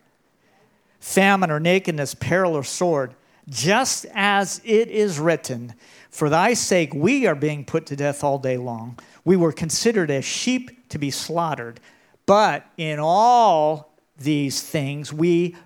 Famine 1.01 1.51
or 1.51 1.61
nakedness, 1.61 2.15
peril 2.15 2.55
or 2.55 2.65
sword, 2.65 3.15
just 3.49 4.07
as 4.15 4.61
it 4.65 4.89
is 4.89 5.19
written, 5.19 5.75
For 6.11 6.29
thy 6.29 6.55
sake 6.55 6.95
we 6.95 7.27
are 7.27 7.35
being 7.35 7.65
put 7.65 7.87
to 7.87 7.97
death 7.97 8.23
all 8.23 8.39
day 8.39 8.57
long. 8.57 8.99
We 9.25 9.37
were 9.37 9.53
considered 9.53 10.11
as 10.11 10.25
sheep 10.25 10.89
to 10.91 10.99
be 10.99 11.11
slaughtered. 11.11 11.81
But 12.27 12.67
in 12.77 12.99
all 12.99 13.93
these 14.19 14.63
things 14.63 15.13
we, 15.13 15.57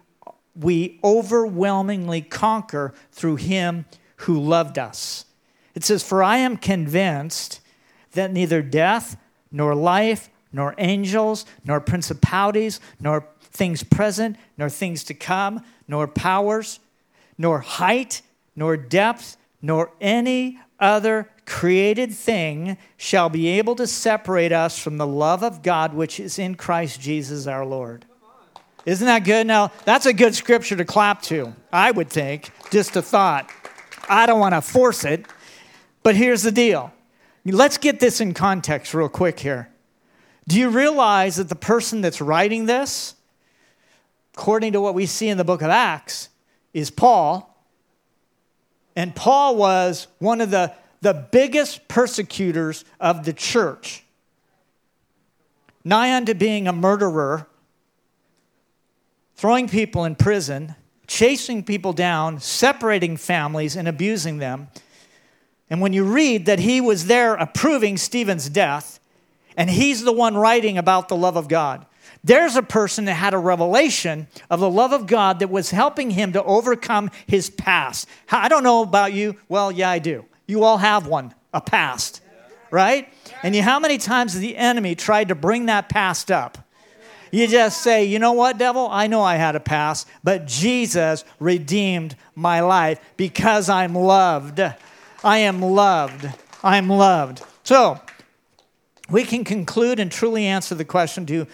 we 0.55 1.01
overwhelmingly 1.03 2.23
conquer 2.23 2.95
through 3.11 3.37
him 3.37 3.87
who 4.17 4.39
loved 4.39 4.79
us. 4.79 5.25
It 5.75 5.85
says, 5.85 6.03
For 6.03 6.23
I 6.23 6.39
am 6.39 6.57
convinced 6.57 7.61
that 8.13 8.33
neither 8.33 8.63
death, 8.63 9.17
nor 9.51 9.75
life, 9.75 10.29
nor 10.53 10.75
angels, 10.79 11.47
nor 11.65 11.81
principalities, 11.81 12.79
nor 13.01 13.27
things 13.41 13.83
present, 13.83 14.37
nor 14.57 14.69
things 14.69 15.03
to 15.05 15.15
come, 15.15 15.65
nor 15.89 16.07
powers, 16.07 16.79
nor 17.39 17.61
height, 17.61 18.23
nor 18.55 18.77
depth, 18.77 19.37
nor 19.61 19.93
any 20.01 20.59
other 20.79 21.29
created 21.45 22.13
thing 22.13 22.77
shall 22.97 23.29
be 23.29 23.49
able 23.49 23.75
to 23.77 23.87
separate 23.87 24.53
us 24.53 24.79
from 24.79 24.99
the 24.99 25.07
love 25.07 25.43
of 25.43 25.63
God 25.63 25.95
which 25.95 26.19
is 26.21 26.39
in 26.39 26.55
Christ 26.55 27.01
Jesus 27.01 27.47
our 27.47 27.65
Lord. 27.65 28.05
Isn't 28.85 29.07
that 29.07 29.25
good? 29.25 29.47
Now, 29.47 29.71
that's 29.85 30.07
a 30.07 30.13
good 30.13 30.35
scripture 30.35 30.77
to 30.77 30.85
clap 30.85 31.23
to, 31.23 31.55
I 31.73 31.93
would 31.93 32.11
think. 32.11 32.51
Just 32.71 32.97
a 32.97 33.03
thought. 33.03 33.49
I 34.09 34.27
don't 34.27 34.41
want 34.41 34.55
to 34.55 34.61
force 34.61 35.05
it, 35.05 35.27
but 36.03 36.17
here's 36.17 36.43
the 36.43 36.51
deal. 36.51 36.93
Let's 37.45 37.79
get 37.79 38.01
this 38.01 38.21
in 38.21 38.35
context 38.35 38.93
real 38.93 39.09
quick 39.09 39.39
here. 39.41 39.69
Do 40.49 40.59
you 40.59 40.69
realize 40.69 41.37
that 41.37 41.49
the 41.49 41.55
person 41.55 42.01
that's 42.01 42.21
writing 42.21 42.67
this, 42.67 43.15
according 44.35 44.73
to 44.73 44.81
what 44.81 44.95
we 44.95 45.07
see 45.07 45.29
in 45.29 45.39
the 45.39 45.45
book 45.45 45.63
of 45.63 45.71
Acts, 45.71 46.29
is 46.73 46.91
Paul? 46.91 47.49
And 48.95 49.15
Paul 49.15 49.57
was 49.57 50.07
one 50.19 50.41
of 50.41 50.51
the, 50.51 50.75
the 51.01 51.15
biggest 51.15 51.89
persecutors 51.89 52.85
of 53.01 53.25
the 53.25 53.33
church. 53.33 54.05
Nigh 55.85 56.15
unto 56.15 56.35
being 56.35 56.69
a 56.69 56.73
murderer, 56.73 57.47
throwing 59.35 59.69
people 59.69 60.05
in 60.05 60.15
prison, 60.15 60.77
chasing 61.07 61.65
people 61.65 61.93
down, 61.93 62.39
separating 62.39 63.17
families, 63.17 63.77
and 63.77 63.89
abusing 63.89 64.39
them. 64.39 64.69
And 65.69 65.81
when 65.81 65.93
you 65.93 66.05
read 66.05 66.47
that 66.47 66.61
he 66.61 66.81
was 66.81 67.07
there 67.07 67.35
approving 67.35 67.97
Stephen's 67.97 68.49
death, 68.49 69.01
and 69.57 69.69
he's 69.69 70.05
the 70.05 70.13
one 70.13 70.37
writing 70.37 70.79
about 70.79 71.09
the 71.09 71.17
love 71.17 71.37
of 71.37 71.49
God, 71.49 71.87
there's 72.25 72.57
a 72.57 72.63
person 72.63 73.07
that 73.07 73.15
had 73.15 73.35
a 73.35 73.39
revelation 73.39 74.29
of 74.49 74.61
the 74.61 74.71
love 74.71 74.93
of 74.93 75.07
God 75.07 75.41
that 75.41 75.51
was 75.51 75.71
helping 75.71 76.11
him 76.11 76.33
to 76.35 76.43
overcome 76.45 77.11
his 77.27 77.51
past. 77.51 78.09
I 78.31 78.49
don't 78.49 78.63
know 78.63 78.83
about 78.83 79.13
you. 79.13 79.37
Well, 79.49 79.73
yeah, 79.73 79.91
I 79.91 79.99
do. 79.99 80.25
You 80.47 80.63
all 80.63 80.79
have 80.79 81.07
one, 81.07 81.35
a 81.53 81.61
past, 81.61 82.21
right? 82.71 83.13
And 83.43 83.57
you, 83.57 83.63
how 83.63 83.81
many 83.81 83.99
times 83.99 84.39
the 84.39 84.57
enemy 84.57 84.95
tried 84.95 85.29
to 85.29 85.35
bring 85.35 85.67
that 85.67 85.89
past 85.89 86.31
up? 86.31 86.59
You 87.33 87.49
just 87.49 87.83
say, 87.83 88.05
you 88.05 88.19
know 88.19 88.33
what, 88.33 88.59
devil? 88.59 88.89
I 88.91 89.07
know 89.07 89.23
I 89.23 89.37
had 89.37 89.57
a 89.57 89.61
past, 89.61 90.07
but 90.23 90.47
Jesus 90.47 91.25
redeemed 91.41 92.15
my 92.35 92.61
life 92.61 93.01
because 93.17 93.71
I'm 93.71 93.95
loved. 93.95 94.61
I 95.25 95.39
am 95.39 95.63
loved. 95.63 96.29
I'm 96.63 96.89
loved. 96.89 97.43
So, 97.65 97.99
we 99.09 99.25
can 99.25 99.45
conclude 99.45 99.99
and 99.99 100.13
truly 100.13 100.47
answer 100.47 100.75
the 100.75 100.85
question 100.85 101.27
to 101.27 101.47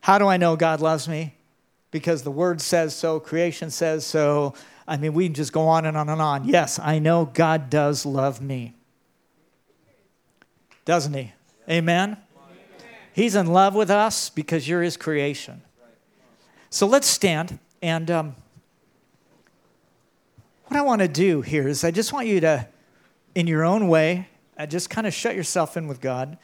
how 0.00 0.18
do 0.18 0.26
I 0.26 0.36
know 0.36 0.56
God 0.56 0.80
loves 0.80 1.08
me? 1.08 1.34
Because 1.90 2.22
the 2.22 2.30
word 2.30 2.60
says 2.60 2.94
so, 2.94 3.18
creation 3.18 3.70
says 3.70 4.04
so. 4.04 4.54
I 4.86 4.96
mean, 4.96 5.12
we 5.12 5.26
can 5.26 5.34
just 5.34 5.52
go 5.52 5.68
on 5.68 5.84
and 5.84 5.96
on 5.96 6.08
and 6.08 6.20
on. 6.20 6.48
Yes, 6.48 6.78
I 6.78 6.98
know 6.98 7.24
God 7.26 7.70
does 7.70 8.06
love 8.06 8.40
me. 8.40 8.74
Doesn't 10.84 11.14
he? 11.14 11.32
Amen? 11.68 12.16
He's 13.12 13.34
in 13.34 13.46
love 13.46 13.74
with 13.74 13.90
us 13.90 14.30
because 14.30 14.68
you're 14.68 14.82
his 14.82 14.96
creation. 14.96 15.62
So 16.70 16.86
let's 16.86 17.06
stand. 17.06 17.58
And 17.82 18.10
um, 18.10 18.36
what 20.66 20.78
I 20.78 20.82
want 20.82 21.00
to 21.00 21.08
do 21.08 21.42
here 21.42 21.66
is 21.66 21.84
I 21.84 21.90
just 21.90 22.12
want 22.12 22.26
you 22.26 22.40
to, 22.40 22.68
in 23.34 23.46
your 23.46 23.64
own 23.64 23.88
way, 23.88 24.28
uh, 24.58 24.66
just 24.66 24.90
kind 24.90 25.06
of 25.06 25.14
shut 25.14 25.34
yourself 25.34 25.76
in 25.76 25.88
with 25.88 26.00
God. 26.00 26.38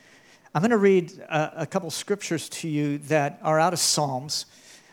I'm 0.57 0.61
going 0.61 0.71
to 0.71 0.77
read 0.77 1.19
a, 1.19 1.62
a, 1.62 1.67
couple 1.67 1.90
scriptures 1.90 2.49
to 2.49 2.69
you 2.69 2.99
that 2.99 3.40
are 3.43 3.59
out 3.59 3.73
of 3.73 3.81
Psalms. 3.81 4.47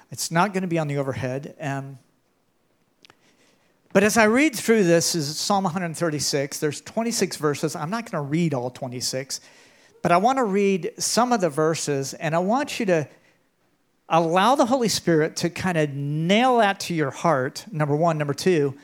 It's 0.10 0.32
not 0.32 0.54
going 0.54 0.64
to 0.64 0.68
be 0.68 0.80
on 0.80 0.88
the 0.88 0.98
overhead. 0.98 1.56
Um, 1.62 2.00
but 3.94 4.02
as 4.04 4.18
I 4.18 4.24
read 4.24 4.56
through 4.56 4.86
this, 4.86 5.14
is 5.14 5.38
Psalm 5.38 5.66
136. 5.66 6.58
There's 6.60 6.82
26 6.82 7.38
verses. 7.38 7.76
I'm 7.76 7.92
not 7.92 8.10
going 8.10 8.24
to 8.24 8.28
read 8.28 8.56
all 8.56 8.72
26, 8.72 9.40
but 10.02 10.12
I 10.12 10.18
want 10.18 10.40
to 10.40 10.46
read 10.46 10.94
some 10.98 11.32
of 11.32 11.42
the 11.42 11.50
verses, 11.50 12.16
and 12.16 12.34
I 12.34 12.40
want 12.40 12.80
you 12.80 12.88
to 12.88 13.08
allow 14.10 14.56
the 14.56 14.66
Holy 14.66 14.90
Spirit 14.90 15.36
to 15.38 15.52
kind 15.52 15.78
of 15.78 15.92
nail 15.92 16.58
that 16.58 16.80
to 16.82 16.96
your 16.96 17.12
heart. 17.12 17.66
Number 17.72 17.96
one, 17.96 18.18
number 18.18 18.34
two, 18.34 18.76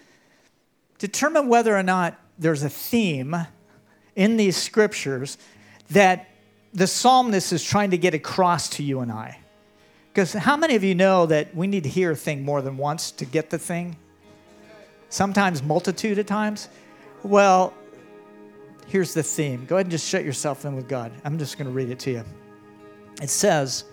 determine 1.00 1.48
whether 1.48 1.76
or 1.76 1.82
not 1.82 2.20
there's 2.38 2.62
a 2.62 2.70
theme 2.70 3.36
in 4.16 4.38
these 4.38 4.56
scriptures 4.56 5.40
that 5.90 6.30
the 6.73 6.88
psalmist 6.88 7.53
is 7.53 7.63
trying 7.63 7.91
to 7.91 7.97
get 7.97 8.13
across 8.13 8.69
to 8.69 8.84
you 8.84 8.99
and 8.99 9.12
I. 9.12 9.39
Because 10.13 10.34
how 10.34 10.58
many 10.58 10.75
of 10.75 10.84
you 10.84 10.95
know 10.95 11.27
that 11.27 11.56
we 11.56 11.67
need 11.67 11.84
to 11.84 11.89
hear 11.89 12.12
a 12.12 12.15
thing 12.15 12.43
more 12.43 12.62
than 12.62 12.77
once 12.77 13.12
to 13.12 13.25
get 13.25 13.49
the 13.49 13.60
thing? 13.60 13.95
Sometimes 15.10 15.62
multitude 15.62 16.17
of 16.19 16.25
times? 16.25 16.69
Well, 17.23 17.73
here's 18.88 19.13
the 19.13 19.23
theme. 19.23 19.65
Go 19.65 19.75
ahead 19.75 19.86
and 19.86 19.91
just 19.91 20.08
shut 20.08 20.25
yourself 20.25 20.65
in 20.65 20.75
with 20.75 20.88
God. 20.88 21.12
I'm 21.23 21.38
just 21.38 21.58
going 21.58 21.67
to 21.67 21.73
read 21.73 21.89
it 21.89 21.99
to 21.99 22.12
you. 22.12 22.23
It 23.21 23.30
says, 23.30 23.84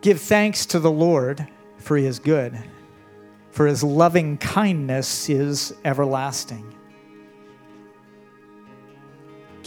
Give 0.00 0.20
thanks 0.20 0.64
to 0.66 0.78
the 0.78 0.90
Lord, 0.90 1.46
for 1.78 1.96
he 1.96 2.06
is 2.06 2.20
good, 2.20 2.56
for 3.50 3.66
his 3.66 3.82
loving 3.82 4.38
kindness 4.38 5.28
is 5.28 5.74
everlasting. 5.84 6.72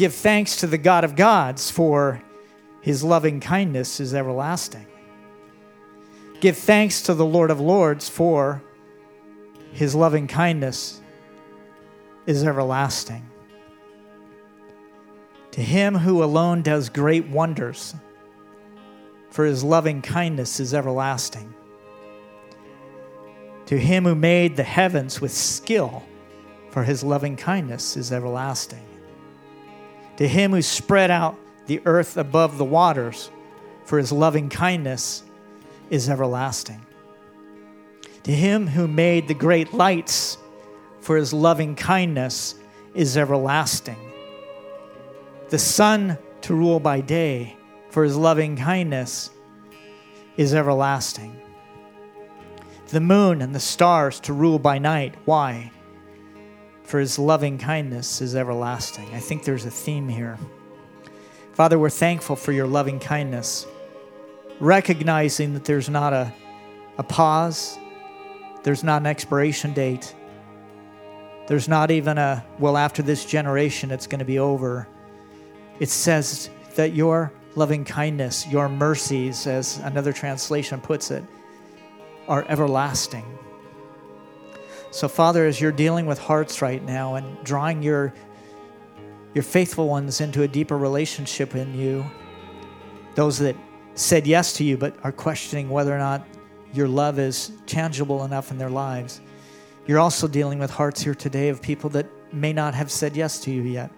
Give 0.02 0.16
thanks 0.16 0.56
to 0.56 0.66
the 0.66 0.80
God 0.80 1.04
of 1.04 1.16
gods, 1.16 1.70
for 1.70 2.24
his 2.82 3.04
loving 3.04 3.40
kindness 3.40 4.00
is 4.00 4.16
everlasting. 4.16 4.88
Give 6.40 6.58
thanks 6.58 7.04
to 7.04 7.14
the 7.14 7.24
Lord 7.24 7.52
of 7.52 7.60
lords, 7.60 8.10
for 8.10 8.64
his 9.73 9.94
loving 9.94 10.25
kindness 10.25 11.00
is 12.25 12.44
everlasting. 12.44 13.30
To 15.52 15.62
him 15.62 15.94
who 15.94 16.23
alone 16.23 16.63
does 16.63 16.90
great 16.90 17.28
wonders, 17.28 17.94
for 19.30 19.46
his 19.46 19.63
loving 19.63 20.02
kindness 20.02 20.60
is 20.60 20.73
everlasting. 20.73 21.54
To 23.67 23.78
him 23.78 24.06
who 24.06 24.15
made 24.15 24.56
the 24.56 24.63
heavens 24.63 25.21
with 25.21 25.32
skill, 25.32 26.02
for 26.71 26.86
his 26.86 27.04
loving 27.04 27.36
kindness 27.36 27.96
is 27.96 28.12
everlasting 28.12 28.88
to 30.22 30.28
him 30.28 30.52
who 30.52 30.62
spread 30.62 31.10
out 31.10 31.36
the 31.65 31.82
earth 31.86 32.15
above 32.15 32.60
the 32.60 32.63
waters, 32.63 33.32
for 33.86 33.98
his 33.98 34.12
loving 34.12 34.50
kindness 34.50 35.24
is 35.90 36.08
everlasting. 36.12 36.86
To 38.26 38.32
him 38.32 38.67
who 38.67 38.88
made 38.88 39.28
the 39.28 39.34
great 39.34 39.74
lights, 39.74 40.38
for 41.00 41.17
his 41.17 41.34
loving 41.34 41.74
kindness 41.74 42.54
is 42.94 43.17
everlasting. 43.17 43.98
the 45.50 45.58
sun 45.58 46.19
to 46.42 46.54
rule 46.54 46.80
by 46.80 47.02
day, 47.02 47.58
for 47.90 48.04
his 48.04 48.15
loving 48.15 48.56
kindness 48.56 49.32
is 50.38 50.54
everlasting. 50.54 51.36
The 52.90 53.02
moon 53.02 53.42
and 53.42 53.56
the 53.56 53.60
stars 53.60 54.19
to 54.19 54.34
rule 54.34 54.60
by 54.60 54.78
night. 54.78 55.15
Why? 55.26 55.72
For 56.92 57.00
his 57.00 57.17
loving 57.17 57.58
kindness 57.58 58.19
is 58.19 58.35
everlasting. 58.35 59.08
I 59.13 59.19
think 59.21 59.46
there's 59.46 59.65
a 59.65 59.71
theme 59.71 60.10
here. 60.10 60.37
Father, 61.54 61.79
we're 61.79 61.89
thankful 61.89 62.35
for 62.35 62.52
your 62.52 62.67
loving 62.67 63.00
kindness, 63.00 63.65
recognizing 64.60 65.54
that 65.54 65.63
there's 65.63 65.87
not 65.87 66.12
a, 66.12 66.33
a 66.98 67.04
pause, 67.04 67.79
there's 68.63 68.83
not 68.83 69.04
an 69.04 69.06
expiration 69.06 69.71
date, 69.71 70.13
there's 71.48 71.69
not 71.69 71.92
even 71.92 72.17
a, 72.17 72.44
well, 72.60 72.75
after 72.75 73.02
this 73.02 73.23
generation, 73.23 73.89
it's 73.89 74.06
going 74.06 74.19
to 74.19 74.25
be 74.25 74.39
over. 74.39 74.85
It 75.79 75.87
says 75.87 76.50
that 76.75 76.92
your 76.92 77.31
loving 77.56 77.85
kindness, 77.85 78.46
your 78.48 78.67
mercies, 78.67 79.48
as 79.48 79.77
another 79.85 80.12
translation 80.12 80.81
puts 80.81 81.10
it, 81.10 81.23
are 82.27 82.44
everlasting. 82.50 83.23
So, 84.92 85.08
Father, 85.08 85.46
as 85.46 85.62
you're 85.62 85.71
dealing 85.71 86.06
with 86.06 86.19
hearts 86.19 86.62
right 86.62 86.83
now 86.83 87.15
and 87.15 87.42
drawing 87.46 87.81
your, 87.81 88.13
your 89.33 89.44
faithful 89.44 89.87
ones 89.87 90.19
into 90.19 90.44
a 90.44 90.48
deeper 90.50 90.77
relationship 90.77 91.56
in 91.56 91.73
you, 91.73 92.06
those 93.15 93.39
that 93.39 93.56
said 93.96 94.27
yes 94.27 94.52
to 94.54 94.65
you 94.65 94.75
but 94.77 94.94
are 95.06 95.13
questioning 95.13 95.69
whether 95.69 95.96
or 95.96 95.98
not 95.98 96.27
your 96.73 96.89
love 96.89 97.19
is 97.19 97.54
tangible 97.67 98.25
enough 98.25 98.52
in 98.52 98.58
their 98.58 98.69
lives, 98.69 99.21
you're 99.87 100.00
also 100.00 100.27
dealing 100.27 100.60
with 100.60 100.69
hearts 100.69 101.02
here 101.02 101.15
today 101.15 101.48
of 101.48 101.62
people 101.62 101.89
that 101.92 102.06
may 102.33 102.52
not 102.52 102.73
have 102.73 102.92
said 102.92 103.15
yes 103.15 103.39
to 103.39 103.52
you 103.52 103.62
yet. 103.62 103.92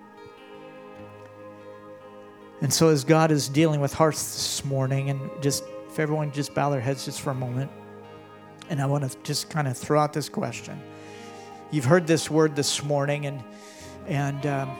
And 2.61 2.71
so, 2.71 2.89
as 2.89 3.03
God 3.03 3.31
is 3.31 3.49
dealing 3.49 3.81
with 3.81 3.93
hearts 3.93 4.21
this 4.21 4.63
morning, 4.63 5.09
and 5.09 5.29
just 5.41 5.63
if 5.89 5.99
everyone 5.99 6.31
just 6.31 6.53
bow 6.53 6.69
their 6.69 6.79
heads 6.79 7.05
just 7.05 7.19
for 7.19 7.31
a 7.31 7.35
moment, 7.35 7.69
and 8.69 8.81
I 8.81 8.85
want 8.85 9.09
to 9.09 9.17
just 9.23 9.49
kind 9.49 9.67
of 9.67 9.77
throw 9.77 9.99
out 9.99 10.13
this 10.13 10.29
question. 10.29 10.81
You've 11.71 11.85
heard 11.85 12.07
this 12.07 12.29
word 12.29 12.55
this 12.55 12.83
morning, 12.83 13.25
and 13.25 13.43
and 14.07 14.45
um, 14.45 14.71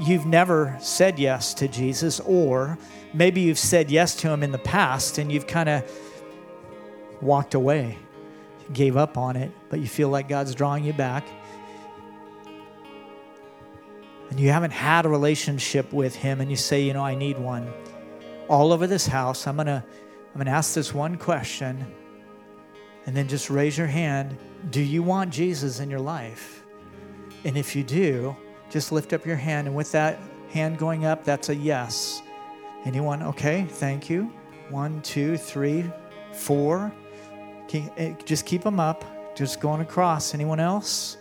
you've 0.00 0.26
never 0.26 0.76
said 0.80 1.18
yes 1.18 1.54
to 1.54 1.68
Jesus, 1.68 2.20
or 2.20 2.78
maybe 3.14 3.40
you've 3.40 3.58
said 3.58 3.90
yes 3.90 4.14
to 4.16 4.30
Him 4.30 4.42
in 4.42 4.52
the 4.52 4.58
past, 4.58 5.18
and 5.18 5.30
you've 5.30 5.46
kind 5.46 5.68
of 5.68 5.90
walked 7.20 7.54
away 7.54 7.98
gave 8.72 8.96
up 8.96 9.16
on 9.16 9.36
it, 9.36 9.50
but 9.68 9.80
you 9.80 9.86
feel 9.86 10.08
like 10.08 10.28
God's 10.28 10.54
drawing 10.54 10.84
you 10.84 10.92
back. 10.92 11.26
And 14.30 14.40
you 14.40 14.50
haven't 14.50 14.70
had 14.70 15.04
a 15.04 15.08
relationship 15.08 15.92
with 15.92 16.14
him 16.14 16.40
and 16.40 16.50
you 16.50 16.56
say, 16.56 16.82
you 16.82 16.94
know, 16.94 17.04
I 17.04 17.14
need 17.14 17.38
one. 17.38 17.70
All 18.48 18.72
over 18.72 18.86
this 18.86 19.06
house, 19.06 19.46
I'm 19.46 19.56
going 19.56 19.66
to 19.66 19.84
I'm 19.84 20.38
going 20.38 20.46
to 20.46 20.52
ask 20.52 20.74
this 20.74 20.94
one 20.94 21.18
question 21.18 21.94
and 23.06 23.16
then 23.16 23.28
just 23.28 23.50
raise 23.50 23.76
your 23.76 23.86
hand. 23.86 24.36
Do 24.70 24.80
you 24.80 25.02
want 25.02 25.30
Jesus 25.30 25.80
in 25.80 25.90
your 25.90 26.00
life? 26.00 26.64
And 27.44 27.56
if 27.56 27.74
you 27.74 27.82
do, 27.82 28.36
just 28.70 28.92
lift 28.92 29.12
up 29.12 29.26
your 29.26 29.36
hand 29.36 29.66
and 29.66 29.76
with 29.76 29.92
that 29.92 30.20
hand 30.50 30.78
going 30.78 31.04
up, 31.04 31.24
that's 31.24 31.48
a 31.48 31.54
yes. 31.54 32.22
Anyone? 32.84 33.22
Okay, 33.22 33.66
thank 33.68 34.08
you. 34.08 34.32
One, 34.70 35.02
two, 35.02 35.36
three, 35.36 35.90
four. 36.32 36.92
Eh, 37.72 38.14
just 38.24 38.46
keep 38.46 38.62
them 38.62 38.80
up. 38.80 39.04
Just 39.34 39.60
going 39.60 39.80
across. 39.80 40.34
Anyone 40.34 40.60
else? 40.60 41.16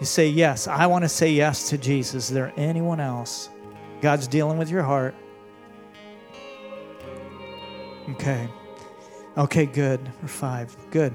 You 0.00 0.06
say, 0.06 0.28
Yes, 0.28 0.66
I 0.66 0.86
want 0.86 1.04
to 1.04 1.08
say 1.08 1.30
yes 1.30 1.68
to 1.68 1.78
Jesus. 1.78 2.24
Is 2.24 2.34
there 2.34 2.52
anyone 2.56 3.00
else? 3.00 3.48
God's 4.00 4.26
dealing 4.26 4.58
with 4.58 4.68
your 4.68 4.82
heart. 4.82 5.14
Okay. 8.10 8.48
Okay, 9.36 9.66
good. 9.66 10.00
Or 10.22 10.28
five. 10.28 10.76
Good. 10.90 11.12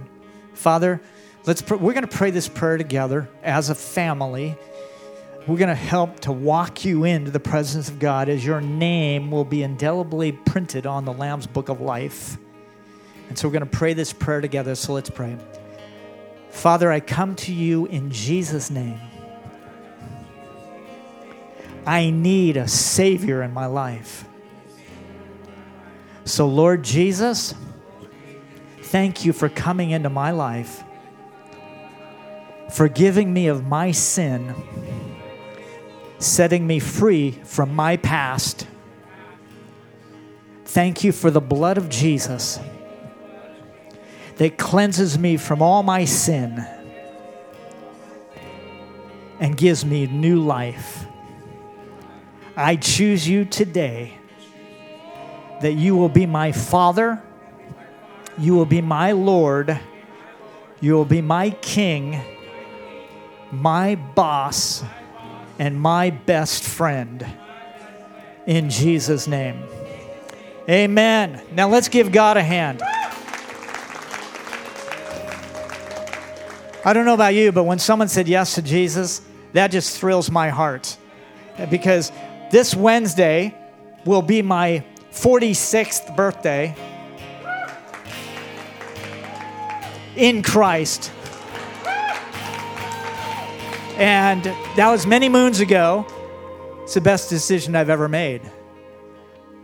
Father, 0.54 1.02
let's 1.46 1.62
pr- 1.62 1.76
we're 1.76 1.94
going 1.94 2.08
to 2.08 2.16
pray 2.16 2.32
this 2.32 2.48
prayer 2.48 2.78
together 2.78 3.30
as 3.44 3.70
a 3.70 3.76
family. 3.76 4.58
We're 5.46 5.58
going 5.58 5.70
to 5.70 5.76
help 5.76 6.22
to 6.22 6.32
walk 6.32 6.84
you 6.84 7.04
into 7.04 7.32
the 7.32 7.40
presence 7.40 7.90
of 7.90 8.00
God 8.00 8.28
as 8.28 8.46
your 8.46 8.60
name 8.60 9.32
will 9.32 9.46
be 9.46 9.64
indelibly 9.64 10.32
printed 10.32 10.86
on 10.86 11.06
the 11.06 11.14
Lamb's 11.14 11.48
book 11.48 11.70
of 11.70 11.80
life. 11.80 12.38
And 13.30 13.38
so 13.38 13.48
we're 13.48 13.54
going 13.54 13.70
to 13.70 13.78
pray 13.78 13.94
this 13.94 14.12
prayer 14.12 14.42
together. 14.42 14.76
So 14.76 14.94
let's 14.94 15.10
pray. 15.10 15.38
Father, 16.50 16.92
I 16.92 17.00
come 17.00 17.36
to 17.36 17.54
you 17.54 17.86
in 17.86 18.12
Jesus' 18.12 18.70
name. 18.72 19.00
I 21.86 22.10
need 22.10 22.58
a 22.58 22.68
Savior 22.68 23.44
in 23.44 23.54
my 23.54 23.68
life. 23.68 24.26
So, 26.26 26.48
Lord 26.48 26.84
Jesus, 26.84 27.54
thank 28.88 29.26
you 29.26 29.34
for 29.34 29.50
coming 29.50 29.92
into 29.92 30.10
my 30.10 30.32
life, 30.32 30.84
forgiving 32.72 33.34
me 33.34 33.48
of 33.48 33.68
my 33.68 33.92
sin, 33.92 34.56
setting 36.20 36.66
me 36.66 36.80
free 36.80 37.32
from 37.32 37.76
my 37.76 37.98
past. 37.98 38.66
Thank 40.66 41.04
you 41.04 41.12
for 41.12 41.30
the 41.30 41.42
blood 41.42 41.78
of 41.78 41.90
Jesus 41.90 42.60
that 44.38 44.58
cleanses 44.58 45.18
me 45.18 45.36
from 45.36 45.62
all 45.62 45.84
my 45.84 46.06
sin 46.06 46.66
and 49.40 49.58
gives 49.58 49.84
me 49.84 50.08
new 50.08 50.40
life. 50.40 51.06
I 52.56 52.76
choose 52.76 53.28
you 53.28 53.46
today 53.46 54.18
that 55.62 55.74
you 55.74 55.96
will 55.96 56.10
be 56.10 56.26
my 56.26 56.52
Father, 56.52 57.22
you 58.38 58.54
will 58.54 58.66
be 58.66 58.82
my 58.82 59.12
Lord, 59.12 59.80
you 60.80 60.94
will 60.94 61.06
be 61.06 61.22
my 61.22 61.50
King, 61.50 62.22
my 63.52 63.96
boss, 63.96 64.84
and 65.60 65.80
my 65.80 66.12
best 66.12 66.64
friend. 66.64 67.26
In 68.46 68.70
Jesus' 68.70 69.28
name. 69.28 69.64
Amen. 70.70 71.42
Now 71.52 71.70
let's 71.70 71.88
give 71.88 72.12
God 72.12 72.38
a 72.38 72.44
hand. 72.44 72.82
I 76.86 76.94
don't 76.94 77.06
know 77.06 77.14
about 77.14 77.34
you, 77.34 77.52
but 77.52 77.64
when 77.64 77.80
someone 77.80 78.08
said 78.08 78.28
yes 78.28 78.56
to 78.56 78.62
Jesus, 78.62 79.22
that 79.54 79.72
just 79.72 79.98
thrills 79.98 80.30
my 80.30 80.50
heart. 80.50 80.96
Because 81.70 82.12
this 82.52 82.76
Wednesday 82.76 83.56
will 84.06 84.22
be 84.22 84.42
my 84.42 84.86
46th 85.12 86.16
birthday 86.16 86.76
in 90.18 90.44
Christ. 90.44 91.12
And 93.96 94.44
that 94.44 94.90
was 94.90 95.08
many 95.08 95.30
moons 95.30 95.60
ago. 95.60 96.06
It's 96.84 96.94
the 96.94 97.02
best 97.02 97.30
decision 97.30 97.76
I've 97.76 97.90
ever 97.90 98.08
made. 98.08 98.42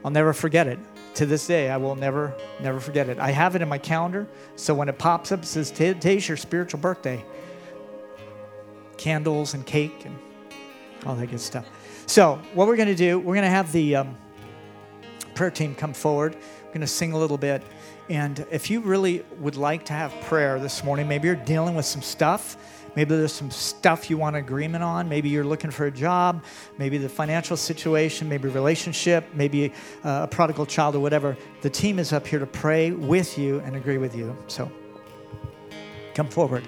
I'll 0.03 0.11
never 0.11 0.33
forget 0.33 0.67
it 0.67 0.79
to 1.15 1.25
this 1.25 1.45
day, 1.45 1.69
I 1.69 1.77
will 1.77 1.95
never, 1.95 2.35
never 2.59 2.79
forget 2.79 3.07
it. 3.07 3.19
I 3.19 3.31
have 3.31 3.55
it 3.55 3.61
in 3.61 3.69
my 3.69 3.77
calendar, 3.77 4.27
so 4.55 4.73
when 4.73 4.89
it 4.89 4.97
pops 4.97 5.31
up, 5.31 5.43
it 5.43 5.45
says, 5.45 5.69
Today's 5.69 6.27
your 6.27 6.37
spiritual 6.37 6.79
birthday. 6.79 7.23
Candles 8.97 9.53
and 9.53 9.65
cake 9.65 10.05
and 10.05 10.17
all 11.05 11.15
that 11.15 11.27
good 11.27 11.39
stuff. 11.39 11.67
So, 12.07 12.39
what 12.53 12.67
we're 12.67 12.75
going 12.75 12.89
to 12.89 12.95
do, 12.95 13.19
we're 13.19 13.35
going 13.35 13.43
to 13.43 13.49
have 13.49 13.71
the 13.71 13.97
um, 13.97 14.17
prayer 15.35 15.51
team 15.51 15.75
come 15.75 15.93
forward. 15.93 16.35
We're 16.65 16.69
going 16.69 16.81
to 16.81 16.87
sing 16.87 17.13
a 17.13 17.17
little 17.17 17.37
bit. 17.37 17.61
And 18.09 18.45
if 18.51 18.69
you 18.69 18.81
really 18.81 19.25
would 19.39 19.55
like 19.55 19.85
to 19.85 19.93
have 19.93 20.13
prayer 20.23 20.59
this 20.59 20.83
morning, 20.83 21.07
maybe 21.07 21.27
you're 21.27 21.35
dealing 21.35 21.75
with 21.75 21.85
some 21.85 22.01
stuff 22.01 22.57
Maybe 22.95 23.15
there's 23.15 23.33
some 23.33 23.49
stuff 23.49 24.09
you 24.09 24.17
want 24.17 24.35
agreement 24.35 24.83
on. 24.83 25.09
Maybe 25.09 25.29
you're 25.29 25.43
looking 25.43 25.71
for 25.71 25.85
a 25.87 25.91
job. 25.91 26.43
Maybe 26.77 26.97
the 26.97 27.09
financial 27.09 27.57
situation, 27.57 28.29
maybe 28.29 28.49
relationship, 28.49 29.25
maybe 29.33 29.73
uh, 30.03 30.21
a 30.23 30.27
prodigal 30.27 30.65
child 30.65 30.95
or 30.95 30.99
whatever. 30.99 31.35
The 31.61 31.69
team 31.69 31.97
is 31.97 32.13
up 32.13 32.27
here 32.27 32.39
to 32.39 32.45
pray 32.45 32.91
with 32.91 33.37
you 33.37 33.59
and 33.61 33.75
agree 33.75 33.97
with 33.97 34.15
you. 34.15 34.35
So 34.47 34.71
come 36.13 36.27
forward. 36.27 36.61